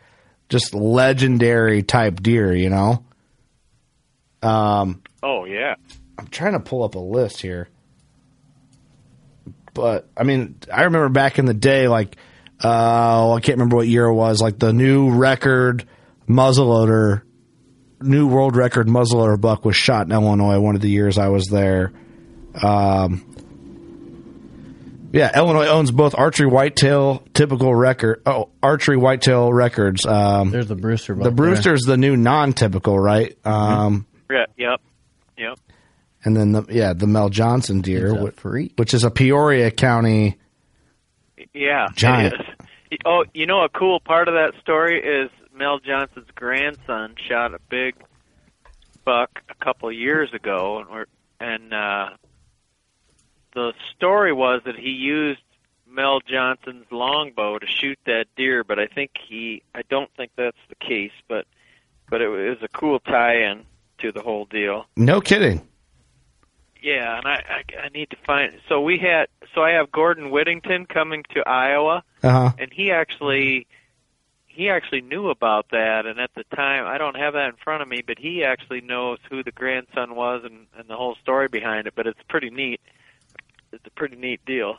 [0.48, 2.54] just legendary type deer.
[2.54, 3.02] You know.
[4.47, 5.74] Um, Oh yeah.
[6.18, 7.68] I'm trying to pull up a list here.
[9.74, 12.16] But I mean, I remember back in the day, like
[12.64, 15.86] uh, I can't remember what year it was, like the new record
[16.28, 17.22] muzzleloader,
[18.01, 20.59] new world record muzzleloader buck was shot in Illinois.
[20.59, 21.92] One of the years I was there.
[22.62, 23.34] Um,
[25.12, 28.22] Yeah, Illinois owns both archery whitetail typical record.
[28.24, 30.05] Oh, archery whitetail records.
[30.07, 31.14] Um, There's the Brewster.
[31.14, 33.36] the Brewster's the new non-typical, right?
[33.44, 34.80] Um, Yeah, yep,
[35.36, 35.58] yep.
[36.24, 40.38] and then the yeah the Mel Johnson deer, He's a which is a Peoria County.
[41.52, 42.34] Yeah, Giant.
[42.34, 42.98] It is.
[43.04, 47.58] Oh, you know, a cool part of that story is Mel Johnson's grandson shot a
[47.68, 47.94] big
[49.04, 51.06] buck a couple of years ago, and we're,
[51.40, 52.10] and uh,
[53.54, 55.40] the story was that he used
[55.88, 60.58] Mel Johnson's longbow to shoot that deer, but I think he, I don't think that's
[60.68, 61.46] the case, but
[62.08, 63.64] but it was a cool tie-in
[63.99, 64.86] to the whole deal.
[64.97, 65.66] No kidding.
[66.82, 68.53] Yeah, and I, I I need to find.
[68.68, 72.53] So we had so I have Gordon Whittington coming to Iowa, Uh huh.
[72.59, 73.66] and he actually
[74.47, 76.07] he actually knew about that.
[76.07, 78.80] And at the time, I don't have that in front of me, but he actually
[78.82, 81.94] knows who the grandson was and and the whole story behind it.
[81.97, 82.80] But it's pretty neat.
[83.72, 84.76] It's a pretty neat deal.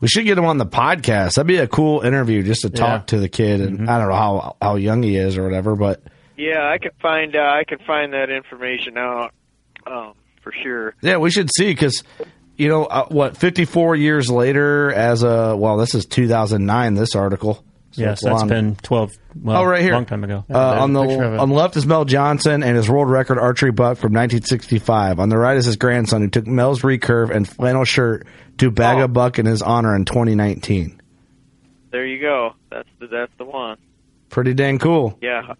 [0.00, 1.34] We should get him on the podcast.
[1.34, 3.06] That'd be a cool interview just to talk Yeah.
[3.06, 3.60] to the kid.
[3.60, 6.02] And I don't know how how young he is or whatever, but
[6.40, 9.32] Yeah, I can find uh, I can find that information out
[9.86, 10.94] um, for sure.
[11.02, 12.02] yeah, we should see because
[12.56, 13.36] you know uh, what?
[13.36, 16.94] Fifty four years later, as a well, this is two thousand nine.
[16.94, 17.62] This article.
[17.92, 18.48] So Yes, it's that's long.
[18.48, 19.10] been 12,
[19.42, 19.94] well, Oh, right here.
[19.94, 20.44] long time ago.
[20.48, 21.40] Uh, on the picture of it.
[21.40, 25.18] on the left is Mel Johnson and his world record archery buck from 1965.
[25.18, 28.28] On the right is his grandson who took Mel's recurve and flannel shirt
[28.58, 29.04] to bag Oh.
[29.06, 31.02] a buck in his honor in 2019.
[31.90, 32.52] There you go.
[32.70, 33.76] That's the that's the one.
[34.28, 35.18] Pretty dang cool.
[35.20, 35.54] Yeah,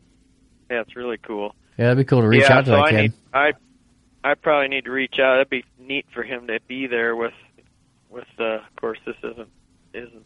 [0.71, 1.55] yeah, it's really cool.
[1.79, 3.01] Yeah, that'd be cool to reach yeah, out to so that I kid.
[3.03, 3.53] need I
[4.23, 5.37] I probably need to reach out.
[5.37, 7.33] That'd be neat for him to be there with
[8.11, 9.49] with uh of course this isn't
[9.95, 10.25] isn't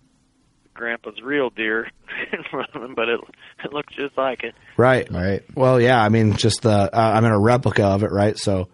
[0.75, 1.89] grandpa's real deer
[2.33, 3.21] in front of him, but it
[3.65, 4.55] it looks just like it.
[4.77, 5.11] Right.
[5.11, 5.43] Right.
[5.55, 6.03] Well, yeah.
[6.03, 8.37] I mean, just the uh, I mean a replica of it, right?
[8.37, 8.69] So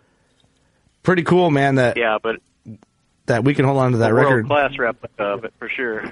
[1.03, 1.75] pretty cool, man.
[1.77, 2.37] That Yeah, but
[3.27, 4.47] that we can hold on to that record.
[4.47, 6.05] class replica of it for sure.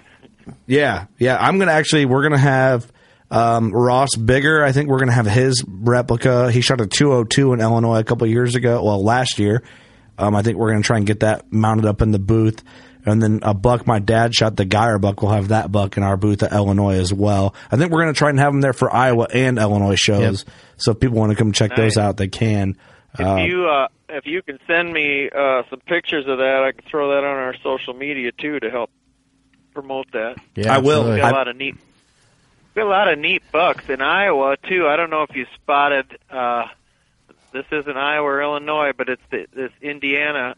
[0.66, 1.36] Yeah, yeah.
[1.38, 2.04] I'm gonna actually.
[2.06, 2.90] We're gonna have
[3.30, 4.64] um, Ross Bigger.
[4.64, 6.50] I think we're gonna have his replica.
[6.50, 8.82] He shot a 202 in Illinois a couple years ago.
[8.82, 9.62] Well, last year.
[10.20, 12.62] Um, I think we're gonna try and get that mounted up in the booth.
[13.06, 15.22] And then a buck my dad shot, the Geyer buck.
[15.22, 17.54] We'll have that buck in our booth at Illinois as well.
[17.70, 20.44] I think we're gonna try and have them there for Iowa and Illinois shows.
[20.76, 22.76] So if people want to come check those out, they can.
[23.18, 26.72] If Uh, you uh if you can send me uh some pictures of that, I
[26.72, 28.90] can throw that on our social media too to help
[29.72, 30.36] promote that.
[30.56, 31.08] Yeah, I will.
[31.08, 31.14] absolutely.
[31.14, 31.76] We got I- a lot of neat.
[32.78, 34.86] Got a lot of neat bucks in Iowa too.
[34.86, 36.16] I don't know if you spotted.
[36.30, 36.66] uh
[37.52, 40.54] This isn't Iowa or Illinois, but it's the, this Indiana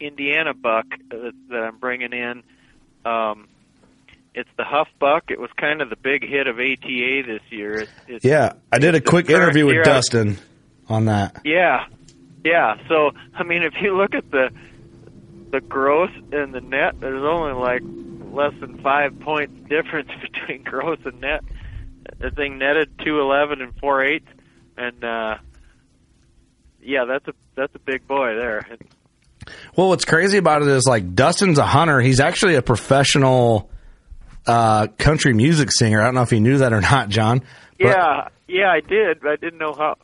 [0.00, 2.42] Indiana buck that, that I'm bringing in.
[3.04, 3.46] Um,
[4.34, 5.30] it's the Huff buck.
[5.30, 7.82] It was kind of the big hit of ATA this year.
[7.82, 9.84] It's, it's, yeah, I did a quick interview with.
[9.84, 10.38] Dustin
[10.88, 11.40] on that.
[11.44, 11.86] Yeah,
[12.44, 12.78] yeah.
[12.88, 14.50] So I mean, if you look at the
[15.52, 17.82] the gross and the net, there's only like
[18.34, 21.42] less than five points difference between gross and net.
[22.18, 24.24] The thing netted two eleven and four eight,
[24.76, 25.36] and uh,
[26.82, 28.66] yeah, that's a that's a big boy there.
[29.76, 32.00] Well, what's crazy about it is like Dustin's a hunter.
[32.00, 33.70] He's actually a professional
[34.46, 36.00] uh, country music singer.
[36.00, 37.40] I don't know if you knew that or not, John.
[37.78, 39.20] But- yeah, yeah, I did.
[39.20, 39.96] but I didn't know how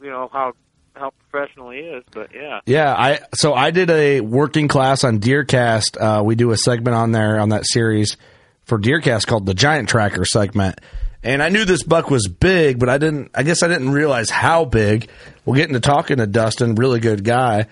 [0.00, 0.52] you know how
[0.94, 2.60] how professional he is, but yeah.
[2.66, 5.96] Yeah, I so I did a working class on Deercast.
[6.00, 8.16] Uh, we do a segment on there on that series
[8.64, 10.80] for Deercast called the Giant Tracker segment.
[11.24, 13.30] And I knew this buck was big, but I didn't.
[13.34, 15.08] I guess I didn't realize how big.
[15.44, 17.66] We'll get into talking to Dustin, really good guy.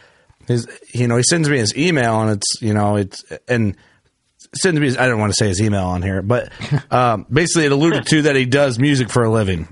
[0.46, 3.76] His, you know, he sends me his email, and it's you know, it's and
[4.54, 4.86] sends me.
[4.86, 6.52] His, I don't want to say his email on here, but
[6.92, 9.68] um, basically it alluded to that he does music for a living.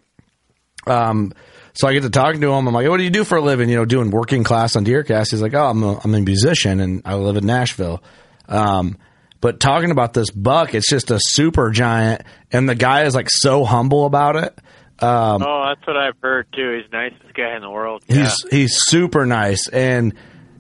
[0.87, 1.33] Um,
[1.79, 2.67] so I get to talking to him.
[2.67, 4.85] I'm like, "What do you do for a living?" You know, doing working class on
[4.85, 5.31] Deercast.
[5.31, 8.03] He's like, "Oh, I'm a, I'm a musician and I live in Nashville."
[8.49, 8.97] Um,
[9.41, 12.23] but talking about this buck, it's just a super giant,
[12.53, 14.59] and the guy is like so humble about it.
[15.01, 16.81] Um, Oh, that's what I've heard too.
[16.81, 18.03] He's the nicest guy in the world.
[18.09, 18.25] Yeah.
[18.25, 20.15] He's he's super nice, and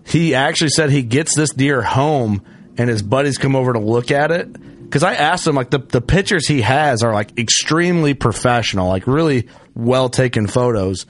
[0.07, 2.43] he actually said he gets this deer home,
[2.77, 4.53] and his buddies come over to look at it.
[4.85, 9.07] Because I asked him, like the the pictures he has are like extremely professional, like
[9.09, 9.49] really
[9.79, 11.07] well taken photos.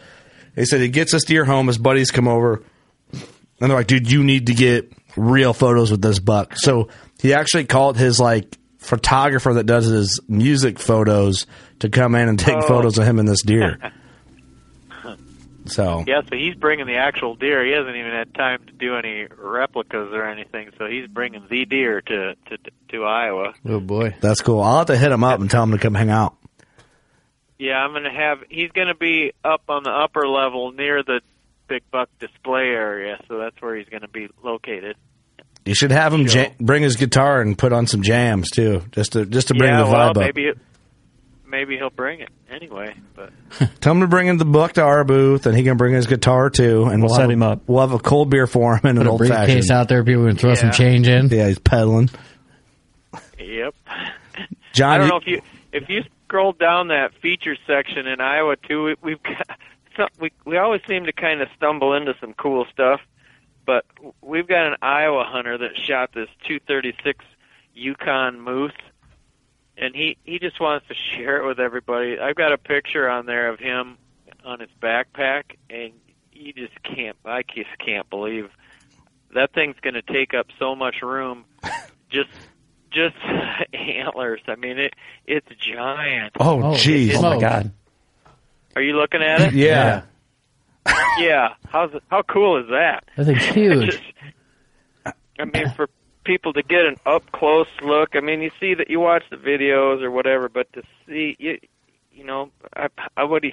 [0.55, 2.63] He said he gets us to your home, his buddies come over,
[3.13, 3.21] and
[3.59, 6.89] they're like, "Dude, you need to get real photos with this buck." So
[7.21, 11.47] he actually called his like photographer that does his music photos
[11.81, 12.67] to come in and take Oh.
[12.69, 13.79] photos of him and this deer.
[15.67, 17.63] So Yeah, so he's bringing the actual deer.
[17.63, 20.71] He hasn't even had time to do any replicas or anything.
[20.79, 22.59] So he's bringing the deer to to
[22.93, 23.53] to Iowa.
[23.69, 24.15] Oh boy.
[24.23, 24.63] That's cool.
[24.63, 26.38] I'll have to hit him up and tell him to come hang out.
[27.59, 28.39] Yeah, I'm gonna have.
[28.49, 31.21] He's gonna be up on the upper level near the
[31.67, 33.19] big buck display area.
[33.29, 34.97] So that's where he's gonna be located.
[35.65, 36.43] You should have him show.
[36.43, 39.71] ja- bring his guitar and put on some jams too, just to just to bring
[39.71, 40.17] yeah, the well, vibe up.
[40.19, 40.59] maybe it,
[41.47, 42.95] maybe he'll bring it anyway.
[43.17, 43.33] But
[43.81, 46.07] Tell him to bring in the book to our booth, and he can bring his
[46.07, 47.63] guitar too, and We'll we'll, set have him up.
[47.67, 49.71] We'll have a cold beer for him and Put an a old briefcase fashioned.
[49.73, 50.05] out there.
[50.05, 51.29] People can throw some change in.
[51.29, 52.09] Yeah, he's peddling.
[53.39, 53.75] yep.
[54.73, 55.43] John, I don't you- know if you
[55.73, 58.85] if you scroll down that feature section in Iowa too.
[58.85, 59.59] We, we've got
[59.97, 63.01] some, we we always seem to kind of stumble into some cool stuff,
[63.65, 63.85] but
[64.21, 67.25] we've got an Iowa hunter that shot this 236
[67.75, 68.73] Yukon moose,
[69.77, 72.19] and he he just wants to share it with everybody.
[72.19, 73.97] I've got a picture on there of him
[74.45, 75.93] on his backpack, and
[76.33, 77.17] you just can't.
[77.25, 78.51] I just can't believe
[79.35, 81.45] that thing's going to take up so much room.
[82.11, 82.31] Just
[82.91, 83.17] just
[83.73, 84.41] antlers.
[84.47, 84.95] I mean, it
[85.27, 86.33] it's giant.
[86.41, 87.15] oh, oh jeez.
[87.17, 87.73] Oh my god.
[88.77, 89.53] Are you looking at it?
[89.55, 90.03] yeah.
[91.19, 91.55] Yeah.
[91.69, 93.05] How's it, how cool is that?
[93.17, 93.91] That thing's huge.
[93.91, 94.03] Just-
[95.41, 95.89] I mean, for
[96.25, 98.11] people to get an up close look.
[98.15, 101.59] I mean, you see that you watch the videos or whatever, but to see you,
[102.13, 103.47] you know, I, I would.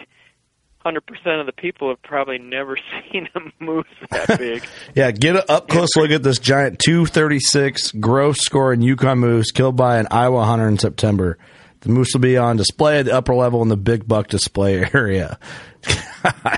[0.85, 2.77] Hundred percent of the people have probably never
[3.11, 4.63] seen a moose that big.
[4.93, 9.75] Yeah, get an up close look at this giant 236 gross scoring Yukon moose killed
[9.75, 11.39] by an Iowa hunter in September.
[11.81, 14.87] The moose will be on display at the upper level in the big buck display
[14.93, 15.39] area.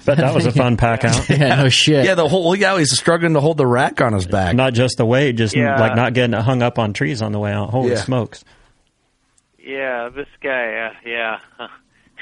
[0.05, 1.29] But that was a fun pack out.
[1.29, 2.05] yeah, no shit.
[2.05, 4.55] Yeah, the whole yeah, he's struggling to hold the rack on his back.
[4.57, 5.79] Not just the weight, just Yeah.
[5.79, 7.69] like not getting it hung up on trees on the way out.
[7.69, 7.95] Holy Yeah.
[8.01, 8.43] smokes!
[9.57, 10.89] Yeah, this guy.
[10.89, 11.37] Uh, yeah.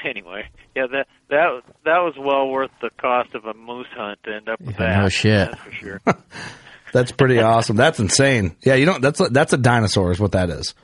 [0.04, 0.44] Anyway,
[0.76, 4.48] yeah that that that was well worth the cost of a moose hunt to end
[4.48, 5.02] up with Yeah, that.
[5.02, 5.48] no shit.
[5.50, 6.00] That's for sure.
[6.92, 7.76] That's pretty awesome.
[7.76, 8.56] That's insane.
[8.62, 9.02] Yeah, you don't.
[9.02, 10.74] That's a, that's a dinosaur, is what that is.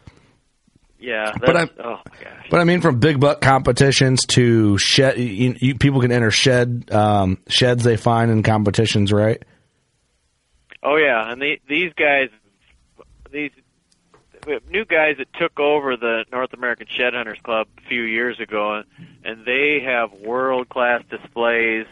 [0.99, 1.33] Yeah.
[1.41, 2.47] But I'm- oh my gosh.
[2.51, 6.91] But I mean, from big buck competitions to shed, you, you, people can enter shed
[6.93, 9.43] um, sheds they find in competitions, right?
[10.83, 12.29] Oh yeah, and the, these guys,
[13.31, 13.53] these
[14.69, 18.83] new guys that took over the North American Shed Hunters Club a few years ago,
[19.25, 21.87] and, they have world class displays.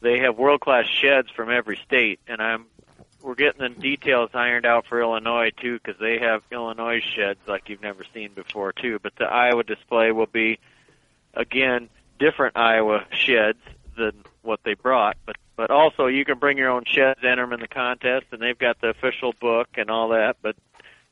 [0.00, 2.66] They have world class sheds from every state, and I'm
[3.22, 7.68] we're getting the details ironed out for Illinois too, because they have Illinois sheds like
[7.68, 8.98] you've never seen before too.
[9.02, 10.58] But the Iowa display will be
[11.32, 11.88] again
[12.18, 13.60] different Iowa sheds
[13.96, 14.12] than
[14.42, 17.60] what they brought, but but also you can bring your own sheds, enter them in
[17.60, 20.36] the contest, and they've got the official book and all that.
[20.42, 20.56] But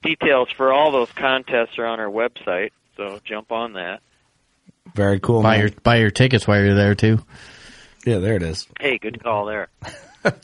[0.02, 4.00] details for all those contests are on our website, so jump on that.
[4.94, 5.42] Very cool.
[5.42, 5.60] buy man.
[5.60, 7.18] your buy your tickets while you're there too.
[8.04, 8.66] yeah, there it is.
[8.80, 9.68] Hey, good call there.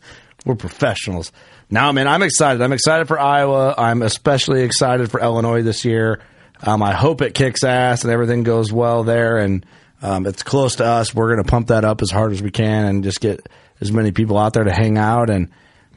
[0.47, 1.33] We're professionals.
[1.71, 2.63] Now, man, I'm excited.
[2.63, 3.75] I'm excited for Iowa.
[3.77, 6.21] I'm especially excited for Illinois this year.
[6.63, 9.37] Um, I hope it kicks ass and everything goes well there.
[9.37, 9.67] And
[10.01, 11.15] um, it's close to us.
[11.15, 13.47] We're going to pump that up as hard as we can and just get
[13.81, 15.51] as many people out there to hang out and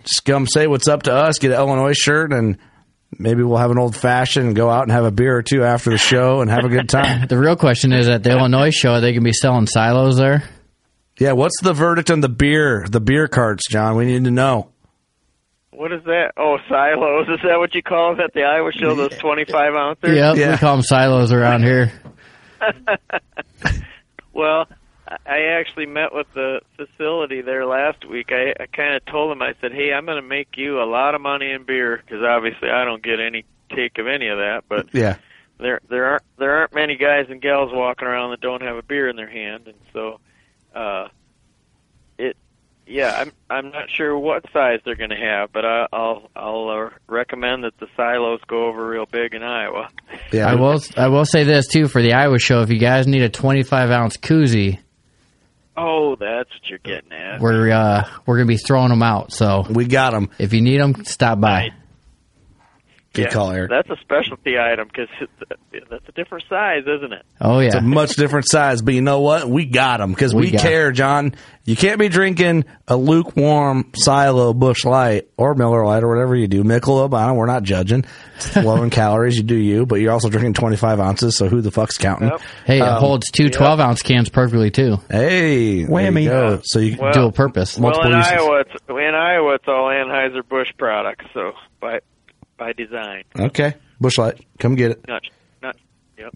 [0.03, 1.39] just come say what's up to us.
[1.39, 2.57] Get an Illinois shirt and
[3.18, 5.64] maybe we'll have an old fashioned and go out and have a beer or two
[5.64, 7.28] after the show and have a good time.
[7.28, 10.43] The real question is at the Illinois show, are they can be selling silos there?
[11.20, 12.86] yeah, what's the verdict on the beer?
[12.89, 13.95] The beer carts, John.
[13.95, 14.70] We need to know.
[15.70, 16.32] What is that?
[16.38, 17.28] Oh, silos.
[17.28, 18.93] Is that what you call them at the Iowa show?
[18.95, 20.16] Those twenty-five ounces.
[20.16, 20.51] Yep, Yeah.
[20.51, 21.91] we call them silos around here.
[24.34, 24.66] Well,
[25.12, 28.32] I- I actually met with the facility there last week.
[28.32, 30.86] I, I kind of told them, I said, "Hey, I'm going to make you a
[30.86, 33.43] lot of money in beer because obviously I don't get any
[33.76, 35.18] take of any of that, but Yeah.
[35.59, 38.82] there there aren't there aren't many guys and gals walking around that don't have a
[38.84, 40.20] beer in their hand, and so
[40.76, 41.07] uh,
[42.18, 42.36] it
[42.88, 46.70] yeah, I'm I'm not sure what size they're going to have, but I, I'll I'll
[46.70, 49.89] uh, recommend that the silos go over real big in Iowa.
[50.32, 50.47] Yeah.
[50.51, 52.62] I will I will say this too for the Iowa show.
[52.62, 54.80] If you guys need a 25 ounce koozie,
[55.78, 57.39] Oh, that's what you're getting at.
[57.39, 59.32] we're uh, we're gonna be throwing them out.
[59.32, 60.30] So We got them.
[60.38, 61.69] if you need them, stop by.
[63.14, 63.70] Good yeah, call, Eric.
[63.70, 65.09] That's a specialty item because
[65.89, 67.24] that's a different size, isn't it?
[67.41, 69.49] Oh yeah, It's a much different size, but you know what?
[69.49, 71.36] We got them because we, We got care, John.
[71.66, 76.47] You can't be drinking a lukewarm silo Busch Light or Miller Light or whatever you
[76.47, 76.64] do.
[76.64, 78.05] Michelob, I don't, we're not judging.
[78.38, 81.59] It's low in calories, you do you, but you're also drinking 25 ounces, so who
[81.59, 82.30] the fuck's counting?
[82.30, 82.41] Yep.
[82.66, 84.97] hey, it Um, holds two 12 ounce cans perfectly too.
[85.09, 86.62] Hey, there you Whammy.
[86.64, 87.78] So you Well- Dual purpose.
[87.78, 88.32] Multiple well, in uses.
[88.34, 91.51] Iowa, it's, in Iowa, it's all Anheuser Busch products, so
[91.82, 91.99] by
[92.62, 93.24] by design.
[93.38, 95.07] okay, Busch Light, come get it.
[95.07, 95.24] Not
[95.64, 95.76] not
[96.16, 96.32] yep.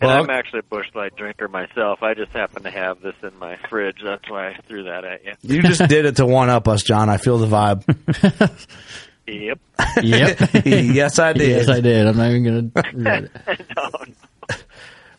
[0.00, 2.02] And I'm actually a Busch Light drinker myself.
[2.02, 3.96] I just happen to have this in my fridge.
[4.04, 5.32] That's why I threw that at you.
[5.42, 7.08] You just did it to one up us, John.
[7.08, 8.56] I feel the vibe.
[9.30, 9.58] Yep.
[10.02, 10.38] Yep.
[10.64, 11.50] yes, I did.
[11.50, 12.06] yes, I did.
[12.06, 12.88] I'm not even gonna.
[12.94, 13.66] regret it.
[13.76, 13.90] no,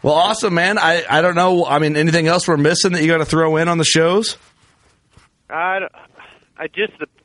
[0.02, 0.80] Well, awesome, man.
[0.80, 1.64] I, I don't know.
[1.64, 4.36] I mean, anything else we're missing that you got to throw in on the shows?
[5.48, 5.82] I,
[6.58, 7.19] I just the, the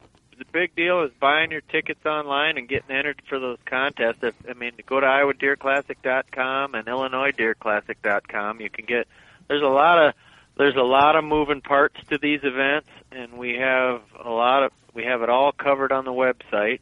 [0.54, 4.22] big deal is buying your tickets online and getting entered for those contests.
[4.22, 8.60] If, I mean, go to iowadeerclassic.com and illinoisdeerclassic.com.
[8.60, 9.08] You can get.
[9.48, 10.14] There's a lot of
[10.56, 14.72] there's a lot of moving parts to these events, and we have a lot of
[14.94, 16.78] we have it all covered on the website.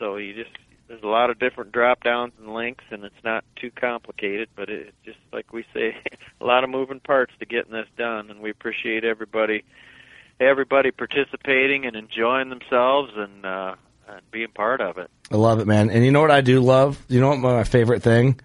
[0.00, 0.50] So you just
[0.88, 4.48] there's a lot of different drop downs and links, and it's not too complicated.
[4.56, 5.96] But it just like we say,
[6.40, 9.62] a lot of moving parts to getting this done, and we appreciate everybody
[10.42, 13.74] everybody participating and enjoying themselves and uh,
[14.08, 15.10] and being part of it.
[15.30, 15.90] I love it, man.
[15.90, 17.02] And you know what I do love?
[17.08, 18.40] You know what my favorite thing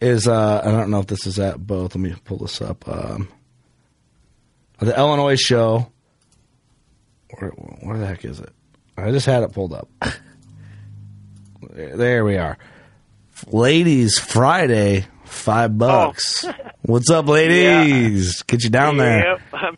[0.00, 0.26] is?
[0.26, 1.94] Uh, I don't know if this is at both.
[1.94, 2.88] Let me pull this up.
[2.88, 3.28] Um,
[4.78, 5.90] the Illinois show.
[7.38, 8.50] Where, where the heck is it?
[8.96, 9.88] I just had it pulled up.
[11.70, 12.58] there we are.
[13.48, 16.44] Ladies Friday, five bucks.
[16.82, 18.42] What's up, ladies?
[18.42, 19.32] Get you down there.
[19.32, 19.76] Yep, I'm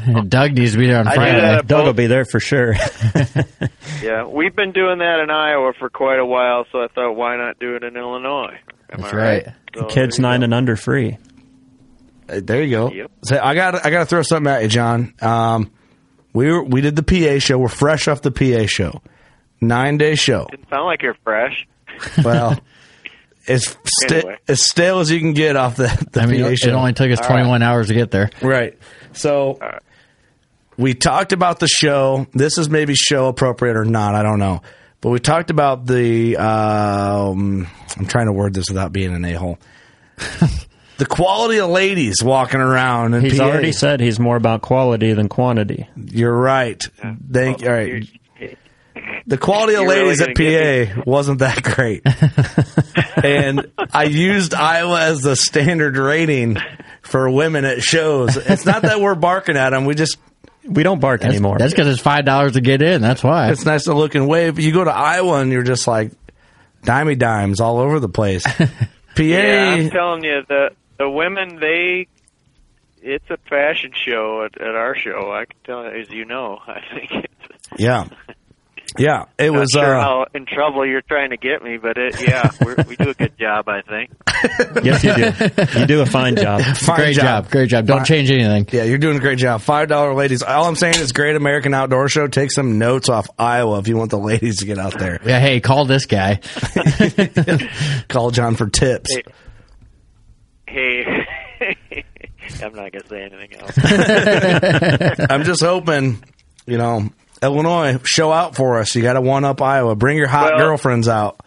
[0.28, 1.40] Doug needs to be there on Friday.
[1.40, 2.74] that at Doug will be there for sure.
[4.02, 7.36] Yeah, we've been doing that in Iowa for quite a while, so I thought, why
[7.36, 8.58] not do it in Illinois?
[8.90, 9.46] Am That's I right.
[9.76, 10.44] So Kids nine go.
[10.44, 11.18] and under free.
[12.28, 12.90] Uh, There you go.
[12.90, 13.10] Yep.
[13.24, 15.14] So I got I got to throw something at you, John.
[15.22, 15.70] Um,
[16.32, 17.58] we were, we did the PA show.
[17.58, 19.02] We're fresh off the PA show.
[19.60, 20.46] Nine day show.
[20.50, 21.64] Didn't sound like you're fresh.
[22.24, 22.58] Well,
[23.46, 24.38] as sta- Anyway.
[24.48, 26.70] as stale as you can get off the, the I mean, PA it, show.
[26.70, 28.30] it only took us 21 hours to get there.
[28.40, 28.76] Right.
[29.14, 29.58] So
[30.76, 32.26] we talked about the show.
[32.32, 34.14] This is maybe show appropriate or not.
[34.14, 34.62] I don't know.
[35.00, 36.36] But we talked about the.
[36.36, 39.58] Um, I'm trying to word this without being an a hole.
[40.98, 43.14] the quality of ladies walking around.
[43.14, 43.44] In He's PA.
[43.44, 45.88] already said he's more about quality than quantity.
[45.96, 46.80] You're right.
[47.30, 47.64] Thank.
[47.64, 48.08] All right.
[49.26, 52.02] The quality of You're really ladies at PA wasn't that great,
[53.24, 56.56] and I used Iowa as the standard rating
[57.02, 58.36] for women at shows.
[58.36, 60.18] It's not that we're barking at them; we just
[60.64, 61.58] We don't bark That's, anymore.
[61.58, 63.02] That's because it's five dollars to get in.
[63.02, 63.50] That's why.
[63.50, 64.58] it's nice to look and wave.
[64.58, 66.12] You go to Iowa and you're just like
[66.82, 68.44] dimey dimes all over the place.
[69.14, 72.08] PA, Yeah, I'm telling you, the the women they.
[73.04, 75.32] It's a fashion show at, at our show.
[75.32, 76.60] I can tell you, as you know.
[76.66, 78.06] I think it's yeah,
[78.98, 79.24] yeah.
[79.38, 79.70] It not was.
[79.72, 82.96] sure uh, how in trouble you're trying to get me, but it, yeah, we're, we
[82.96, 84.10] do a good job, I think.
[84.84, 85.80] yes, you do.
[85.80, 86.62] You do a fine job.
[86.76, 87.50] fine great job.
[87.50, 87.86] Great job.
[87.86, 88.06] Don't Fine.
[88.06, 88.66] change anything.
[88.70, 89.60] Yeah, you're doing a great job.
[89.60, 90.42] Five dollar ladies.
[90.42, 92.26] All I'm saying is, Great American Outdoor Show.
[92.28, 95.20] Take some notes off Iowa if you want the ladies to get out there.
[95.24, 95.40] Yeah.
[95.40, 96.40] Hey, call this guy.
[98.08, 99.14] Call John for tips.
[100.66, 101.04] Hey,
[101.58, 102.04] hey.
[102.62, 105.28] I'm not gonna say anything else.
[105.30, 106.22] I'm just hoping,
[106.66, 107.08] you know,
[107.42, 108.94] Illinois show out for us.
[108.94, 109.94] You got to one up Iowa.
[109.96, 111.40] Bring your hot Well- girlfriends out.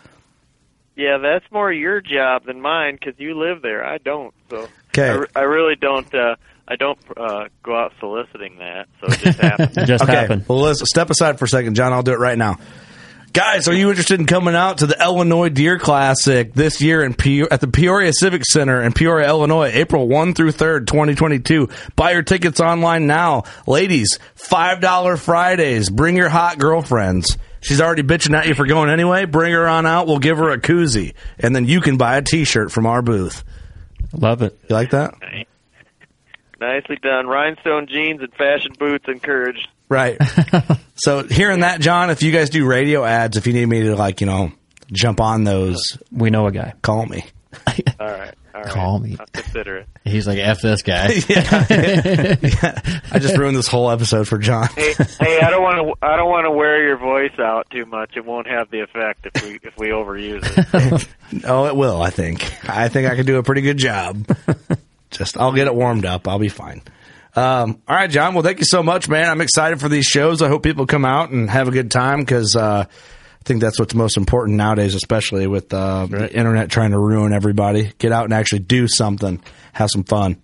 [0.98, 3.86] Yeah, that's more your job than mine because you live there.
[3.86, 4.68] I don't, so
[4.98, 5.10] Okay.
[5.10, 6.14] I, re- I really don't.
[6.16, 6.36] uh
[6.68, 9.78] I don't uh go out soliciting that, so it just happens.
[9.78, 10.14] It just Okay.
[10.16, 10.46] happened.
[10.48, 11.92] Well, let's step aside for a second, John.
[11.92, 12.58] I'll do it right now.
[13.36, 17.14] Guys, are you interested in coming out to the Illinois Deer Classic this year in
[17.14, 21.68] Pe- at the Peoria Civic Center in Peoria, Illinois, April 1 through 3rd, 2022?
[21.98, 23.44] Buy your tickets online now.
[23.68, 25.90] Ladies, $5 Fridays.
[25.90, 27.38] Bring your hot girlfriends.
[27.60, 29.26] She's already bitching at you for going anyway.
[29.26, 30.08] Bring her on out.
[30.08, 31.14] We'll give her a koozie.
[31.38, 33.44] And then you can buy a t-shirt from our booth.
[34.14, 34.58] Love it.
[34.70, 35.14] You like that?
[36.62, 37.28] Nicely done.
[37.28, 39.68] Rhinestone jeans and fashion boots encouraged.
[39.90, 40.18] Right.
[40.96, 43.96] so hearing that, John, if you guys do radio ads, if you need me to
[43.96, 44.52] like, you know,
[44.92, 46.74] jump on those, We know a guy.
[46.82, 47.24] call me.
[48.00, 48.34] All right.
[48.54, 48.72] All right.
[48.72, 49.18] Call me.
[49.20, 49.88] I'll consider it.
[50.06, 51.08] He's like, F this guy.
[53.12, 54.68] I just ruined this whole episode for John.
[54.76, 56.06] Hey, hey, I don't want to.
[56.06, 58.12] I don't want to wear your voice out too much.
[58.16, 60.42] It won't have the effect if we if we overuse
[61.34, 61.46] it.
[61.46, 62.44] oh, it will, I think.
[62.70, 64.26] I think I can do a pretty good job.
[65.12, 66.28] just I'll get it warmed up.
[66.28, 66.82] I'll be fine.
[67.36, 68.34] Um, all right, John.
[68.34, 69.30] Well, thank you so much, man.
[69.30, 70.42] I'm excited for these shows.
[70.42, 73.78] I hope people come out and have a good time because uh, I think that's
[73.78, 77.92] what's most important nowadays, especially with uh, the internet trying to ruin everybody.
[77.98, 80.42] Get out and actually do something, have some fun.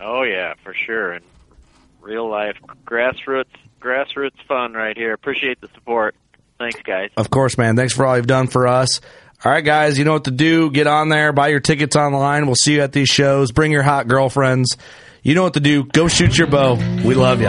[0.00, 1.12] Oh yeah, for sure.
[1.12, 1.24] And
[2.00, 3.46] real life grassroots
[3.80, 5.12] grassroots fun right here.
[5.12, 6.16] Appreciate the support.
[6.58, 7.10] Thanks, guys.
[7.16, 7.76] Of course, man.
[7.76, 9.00] Thanks for all you've done for us.
[9.44, 10.70] All right, guys, you know what to do.
[10.70, 12.46] Get on there, buy your tickets online.
[12.46, 13.52] We'll see you at these shows.
[13.52, 14.76] Bring your hot girlfriends.
[15.26, 15.82] You know what to do.
[15.82, 16.74] Go shoot your bow.
[17.04, 17.48] We love you.